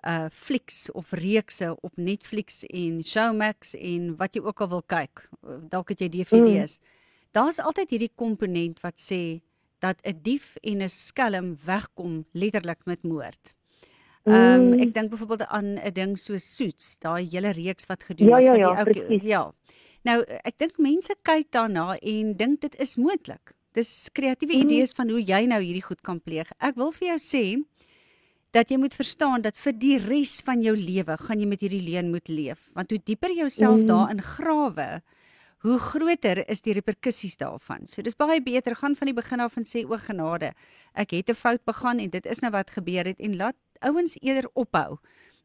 uh 0.07 0.29
flieks 0.31 0.91
of 0.93 1.13
reekse 1.13 1.77
op 1.83 1.93
Netflix 1.97 2.65
en 2.65 3.03
Showmax 3.05 3.75
en 3.75 4.17
wat 4.17 4.35
jy 4.35 4.43
ook 4.43 4.61
al 4.61 4.69
wil 4.69 4.83
kyk. 4.83 5.29
Dalk 5.69 5.89
het 5.89 6.01
jy 6.01 6.09
DVD's. 6.09 6.79
Mm. 6.79 6.87
Daar's 7.33 7.59
altyd 7.59 7.91
hierdie 7.91 8.15
komponent 8.15 8.81
wat 8.81 8.99
sê 8.99 9.41
dat 9.81 9.97
'n 10.05 10.21
dief 10.23 10.57
en 10.63 10.83
'n 10.83 10.89
skelm 10.89 11.57
wegkom 11.65 12.25
letterlik 12.33 12.85
met 12.85 13.03
moord. 13.03 13.55
Ehm 14.29 14.61
um, 14.61 14.81
ek 14.85 14.93
dink 14.95 15.11
byvoorbeeld 15.11 15.47
aan 15.49 15.79
'n 15.81 15.93
ding 15.93 16.19
so 16.19 16.37
Suits, 16.39 16.99
daai 16.99 17.29
hele 17.31 17.51
reeks 17.57 17.87
wat 17.87 18.03
gedoen 18.03 18.29
ja, 18.29 18.37
is 18.37 18.45
ja, 18.45 18.53
met 18.53 18.61
ja, 18.61 18.85
die 18.85 19.03
ou 19.03 19.21
ja. 19.23 19.55
Nou 20.05 20.25
ek 20.45 20.59
dink 20.59 20.79
mense 20.79 21.15
kyk 21.23 21.51
daarna 21.51 21.97
en 21.97 22.37
dink 22.37 22.61
dit 22.61 22.77
is 22.81 22.97
moontlik. 22.97 23.53
Dis 23.73 24.09
kreatiewe 24.13 24.57
mm. 24.57 24.61
idees 24.67 24.93
van 24.93 25.09
hoe 25.09 25.23
jy 25.23 25.47
nou 25.47 25.61
hierdie 25.63 25.85
goed 25.85 26.01
kan 26.03 26.21
pleeg. 26.21 26.51
Ek 26.59 26.77
wil 26.77 26.93
vir 26.93 27.09
jou 27.09 27.19
sê 27.19 27.45
dat 28.51 28.71
jy 28.71 28.77
moet 28.83 28.95
verstaan 28.95 29.43
dat 29.43 29.57
vir 29.57 29.73
die 29.79 29.97
res 30.03 30.41
van 30.43 30.63
jou 30.63 30.75
lewe 30.77 31.17
gaan 31.17 31.41
jy 31.41 31.47
met 31.47 31.61
hierdie 31.63 31.85
leen 31.87 32.11
moet 32.11 32.29
leef, 32.29 32.71
want 32.75 32.91
hoe 32.91 32.99
dieper 32.99 33.31
jouself 33.31 33.79
mm. 33.79 33.87
daarin 33.87 34.23
grawe, 34.23 34.89
hoe 35.63 35.79
groter 35.79 36.43
is 36.51 36.65
die 36.67 36.75
reperkusies 36.75 37.39
daarvan. 37.39 37.87
So 37.87 38.03
dis 38.03 38.19
baie 38.19 38.41
beter 38.43 38.75
gaan 38.75 38.97
van 38.99 39.07
die 39.07 39.15
begin 39.15 39.41
af 39.41 39.57
en 39.57 39.69
sê 39.69 39.85
o 39.87 39.97
genade, 39.97 40.53
ek 40.95 41.15
het 41.15 41.31
'n 41.31 41.39
fout 41.39 41.65
begaan 41.65 42.01
en 42.01 42.11
dit 42.11 42.27
is 42.27 42.41
nou 42.41 42.51
wat 42.51 42.71
gebeur 42.71 43.07
het 43.07 43.21
en 43.21 43.37
laat 43.37 43.57
ouens 43.81 44.17
eerder 44.21 44.51
ophou 44.55 44.99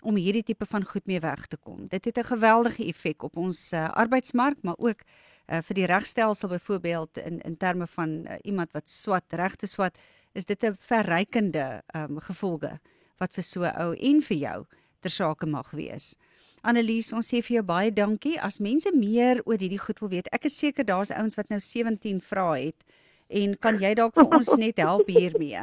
om 0.06 0.18
hierdie 0.22 0.44
tipe 0.46 0.66
van 0.70 0.86
goed 0.86 1.06
mee 1.10 1.20
weg 1.20 1.48
te 1.48 1.58
kom. 1.58 1.88
Dit 1.88 2.06
het 2.06 2.18
'n 2.18 2.32
geweldige 2.34 2.86
effek 2.86 3.24
op 3.24 3.38
ons 3.38 3.74
uh, 3.74 3.90
arbeidsmark, 3.90 4.58
maar 4.62 4.78
ook 4.78 5.02
uh, 5.02 5.62
vir 5.62 5.76
die 5.76 5.86
regstelsel 5.86 6.50
byvoorbeeld 6.50 7.18
in 7.18 7.42
in 7.42 7.58
terme 7.58 7.88
van 7.88 8.10
uh, 8.10 8.36
iemand 8.44 8.72
wat 8.72 8.90
swat 8.90 9.24
regte 9.30 9.68
swat, 9.68 9.98
is 10.34 10.46
dit 10.46 10.64
'n 10.64 10.76
verrykende 10.80 11.84
um, 11.96 12.20
gevolge 12.20 12.80
wat 13.18 13.34
vir 13.34 13.44
so 13.44 13.64
ou 13.64 13.94
en 13.94 14.22
vir 14.22 14.38
jou 14.38 14.66
ter 15.00 15.10
sake 15.10 15.46
mag 15.46 15.72
wees. 15.72 16.16
Annelies, 16.62 17.14
ons 17.14 17.28
sê 17.28 17.42
vir 17.46 17.56
jou 17.56 17.64
baie 17.64 17.94
dankie. 17.94 18.40
As 18.42 18.60
mense 18.60 18.92
meer 18.96 19.42
oor 19.46 19.58
hierdie 19.58 19.80
goed 19.80 20.00
wil 20.00 20.10
weet, 20.10 20.28
ek 20.34 20.46
is 20.46 20.58
seker 20.58 20.86
daar's 20.86 21.12
ouens 21.12 21.36
wat 21.36 21.50
nou 21.50 21.60
17 21.60 22.22
vrae 22.22 22.66
het 22.66 22.84
en 23.28 23.58
kan 23.58 23.80
jy 23.80 23.94
dalk 23.94 24.14
vir 24.14 24.36
ons 24.38 24.56
net 24.58 24.78
help 24.78 25.08
hiermee? 25.20 25.62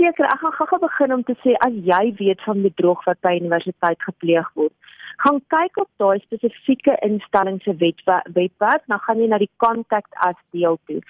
Verseker, 0.00 0.30
ek 0.32 0.40
gaan 0.40 0.54
gou-gou 0.56 0.78
begin 0.80 1.12
om 1.12 1.22
te 1.28 1.34
sê 1.42 1.52
as 1.60 1.74
jy 1.84 2.14
weet 2.16 2.40
van 2.46 2.62
bedrog 2.64 3.02
wat 3.04 3.18
by 3.20 3.34
universiteit 3.36 4.00
gepleeg 4.06 4.46
word, 4.56 4.72
gaan 5.20 5.40
kyk 5.52 5.76
op 5.82 5.90
daai 6.00 6.22
spesifieke 6.22 6.94
instelling 7.04 7.58
se 7.60 7.74
webwerf, 7.82 8.86
dan 8.88 9.02
gaan 9.04 9.20
jy 9.20 9.26
na 9.28 9.38
die 9.42 9.50
contact 9.60 10.16
us 10.24 10.38
deel 10.56 10.78
toe. 10.88 11.02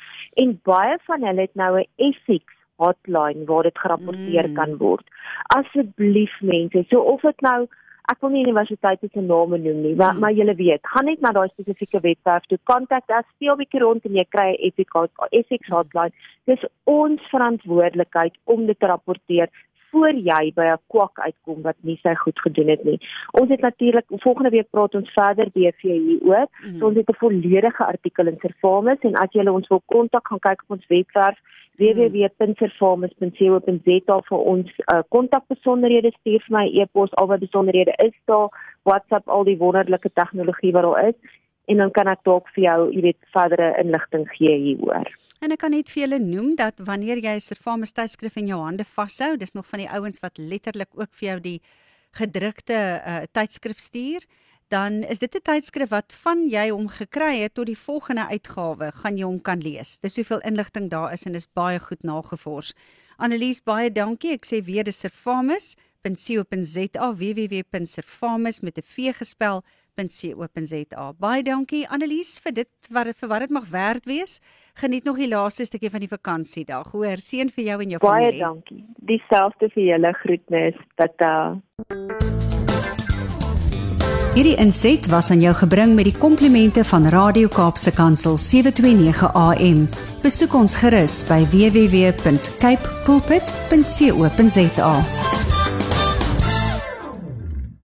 En 0.42 0.56
baie 0.66 0.96
van 1.06 1.22
hulle 1.28 1.46
het 1.46 1.54
nou 1.54 1.70
'n 1.78 1.86
ethics 2.08 2.56
hotline 2.82 3.46
waar 3.46 3.62
dit 3.62 3.78
gerapporteer 3.78 4.48
mm. 4.48 4.54
kan 4.58 4.76
word. 4.82 5.06
Asseblief 5.54 6.34
mense, 6.40 6.84
so 6.90 6.98
of 7.14 7.20
dit 7.20 7.40
nou 7.46 7.68
ek 8.10 8.20
wil 8.24 8.32
nie 8.34 8.42
universiteite 8.44 9.08
se 9.12 9.22
name 9.22 9.58
noem 9.58 9.80
nie, 9.84 9.94
maar 9.94 10.12
hmm. 10.12 10.20
maar 10.24 10.34
julle 10.34 10.54
weet, 10.58 10.82
gaan 10.92 11.06
net 11.10 11.20
na 11.24 11.32
daai 11.36 11.48
spesifieke 11.52 12.00
webwerf 12.06 12.46
toe, 12.50 12.58
kontak 12.70 13.10
as 13.18 13.26
speel 13.36 13.58
bietjie 13.60 13.82
rond 13.84 14.06
en 14.08 14.18
jy 14.18 14.26
kry 14.34 14.48
'n 14.52 14.74
ethics 15.40 15.72
hotline. 15.74 16.12
Dis 16.50 16.62
ons 16.84 17.20
verantwoordelikheid 17.30 18.34
om 18.44 18.66
dit 18.66 18.78
te 18.78 18.86
rapporteer 18.86 19.48
voor 19.90 20.14
jy 20.14 20.52
by 20.54 20.66
'n 20.72 20.78
kwak 20.86 21.18
uitkom 21.18 21.62
wat 21.62 21.76
nie 21.80 21.98
sy 22.02 22.14
goed 22.14 22.40
gedoen 22.40 22.68
het 22.68 22.84
nie. 22.84 23.00
Ons 23.30 23.48
het 23.48 23.60
natuurlik 23.60 24.04
volgende 24.08 24.50
week 24.50 24.70
praat 24.70 24.94
ons 24.94 25.12
verder 25.12 25.50
BV 25.52 25.82
hieroor. 25.82 26.46
Mm. 26.64 26.78
So 26.78 26.86
ons 26.86 26.96
het 26.96 27.08
'n 27.08 27.22
volledige 27.24 27.84
artikel 27.84 28.26
in 28.26 28.38
Servamus 28.40 29.00
en 29.00 29.14
as 29.14 29.32
jy 29.32 29.48
ons 29.48 29.68
wil 29.68 29.82
kontak 29.86 30.28
gaan 30.28 30.38
kyk 30.38 30.62
op 30.62 30.70
ons 30.76 30.86
webwerf 30.86 31.38
www.servamus.co.za 31.80 34.16
vir 34.28 34.40
ons 34.52 34.68
uh, 34.92 35.02
kontakbesonderhede 35.08 36.10
stuur 36.18 36.40
vir 36.46 36.54
my 36.58 36.66
e-pos 36.82 37.12
al 37.20 37.30
wat 37.32 37.40
besonderhede 37.40 37.94
is 38.04 38.16
daar 38.30 38.48
WhatsApp 38.82 39.28
al 39.28 39.44
die 39.44 39.58
wonderlike 39.58 40.10
tegnologie 40.14 40.72
wat 40.76 40.82
daar 40.82 41.08
is 41.08 41.18
en 41.70 41.82
dan 41.82 41.92
kan 41.94 42.10
ek 42.10 42.22
dalk 42.26 42.48
vir 42.54 42.64
jou, 42.64 42.78
jy 42.96 43.02
weet, 43.08 43.20
verdere 43.34 43.72
inligting 43.82 44.26
gee 44.34 44.56
hieroor. 44.58 45.10
En 45.40 45.54
ek 45.54 45.62
kan 45.62 45.72
net 45.72 45.88
vir 45.88 46.02
julle 46.02 46.18
noem 46.20 46.52
dat 46.58 46.82
wanneer 46.84 47.22
jy 47.22 47.38
'n 47.38 47.40
Servamus 47.40 47.94
tydskrif 47.96 48.36
in 48.36 48.50
jou 48.50 48.60
hande 48.60 48.84
vashou, 48.84 49.36
dis 49.36 49.54
nog 49.54 49.66
van 49.66 49.78
die 49.78 49.88
ouens 49.88 50.20
wat 50.20 50.38
letterlik 50.38 50.90
ook 50.92 51.08
vir 51.12 51.28
jou 51.28 51.40
die 51.40 51.60
gedrukte 52.12 53.02
uh, 53.06 53.22
tydskrif 53.32 53.78
stuur, 53.78 54.24
dan 54.68 55.02
is 55.02 55.18
dit 55.18 55.34
'n 55.34 55.42
tydskrif 55.42 55.90
wat 55.90 56.12
van 56.12 56.48
jy 56.48 56.70
hom 56.70 56.88
gekry 56.88 57.40
het 57.40 57.54
tot 57.54 57.66
die 57.66 57.78
volgende 57.78 58.26
uitgawe 58.26 58.92
gaan 58.92 59.16
jy 59.16 59.24
hom 59.24 59.40
kan 59.40 59.60
lees. 59.60 59.98
Dis 59.98 60.14
soveel 60.14 60.40
inligting 60.40 60.90
daar 60.90 61.12
is 61.12 61.26
en 61.26 61.34
is 61.34 61.52
baie 61.52 61.78
goed 61.78 62.02
nagevors. 62.02 62.74
Annelies, 63.16 63.62
baie 63.62 63.92
dankie. 63.92 64.32
Ek 64.32 64.44
sê 64.44 64.64
weer 64.64 64.84
dis 64.84 64.98
servamus.co.za 64.98 67.14
www.servamus 67.14 68.60
met 68.60 68.78
'n 68.78 68.82
v 68.82 69.12
gespel 69.12 69.62
www.co.za. 70.08 71.12
Baie 71.18 71.42
dankie 71.42 71.88
Annelies 71.88 72.40
vir 72.44 72.52
dit 72.54 72.90
wat 72.90 73.06
vir 73.16 73.28
wat 73.28 73.40
dit 73.40 73.50
mag 73.50 73.68
werd 73.70 74.06
wees. 74.06 74.40
Geniet 74.74 75.04
nog 75.04 75.16
die 75.16 75.28
laaste 75.28 75.64
stukkie 75.64 75.90
van 75.90 76.00
die 76.00 76.08
vakansiedag. 76.08 76.92
Hoor, 76.92 77.16
seën 77.18 77.50
vir 77.50 77.64
jou 77.64 77.80
en 77.82 77.90
jou 77.90 78.00
Baie 78.00 78.30
familie. 78.30 78.40
Baie 78.40 78.40
dankie. 78.40 78.84
Dieselfde 78.96 79.68
vir 79.74 79.82
julle 79.84 80.12
groetnis. 80.22 80.74
Tata. 80.96 81.60
Hierdie 84.30 84.56
inset 84.62 85.08
was 85.10 85.30
aan 85.30 85.40
jou 85.42 85.54
gebring 85.58 85.94
met 85.98 86.06
die 86.06 86.14
komplimente 86.14 86.84
van 86.86 87.08
Radio 87.10 87.48
Kaapse 87.50 87.90
Kansel 87.92 88.36
729 88.38 89.32
AM. 89.34 89.88
Besoek 90.22 90.54
ons 90.54 90.76
gerus 90.78 91.26
by 91.28 91.42
www.cape 91.50 92.94
pulpit.co.za. 93.04 94.94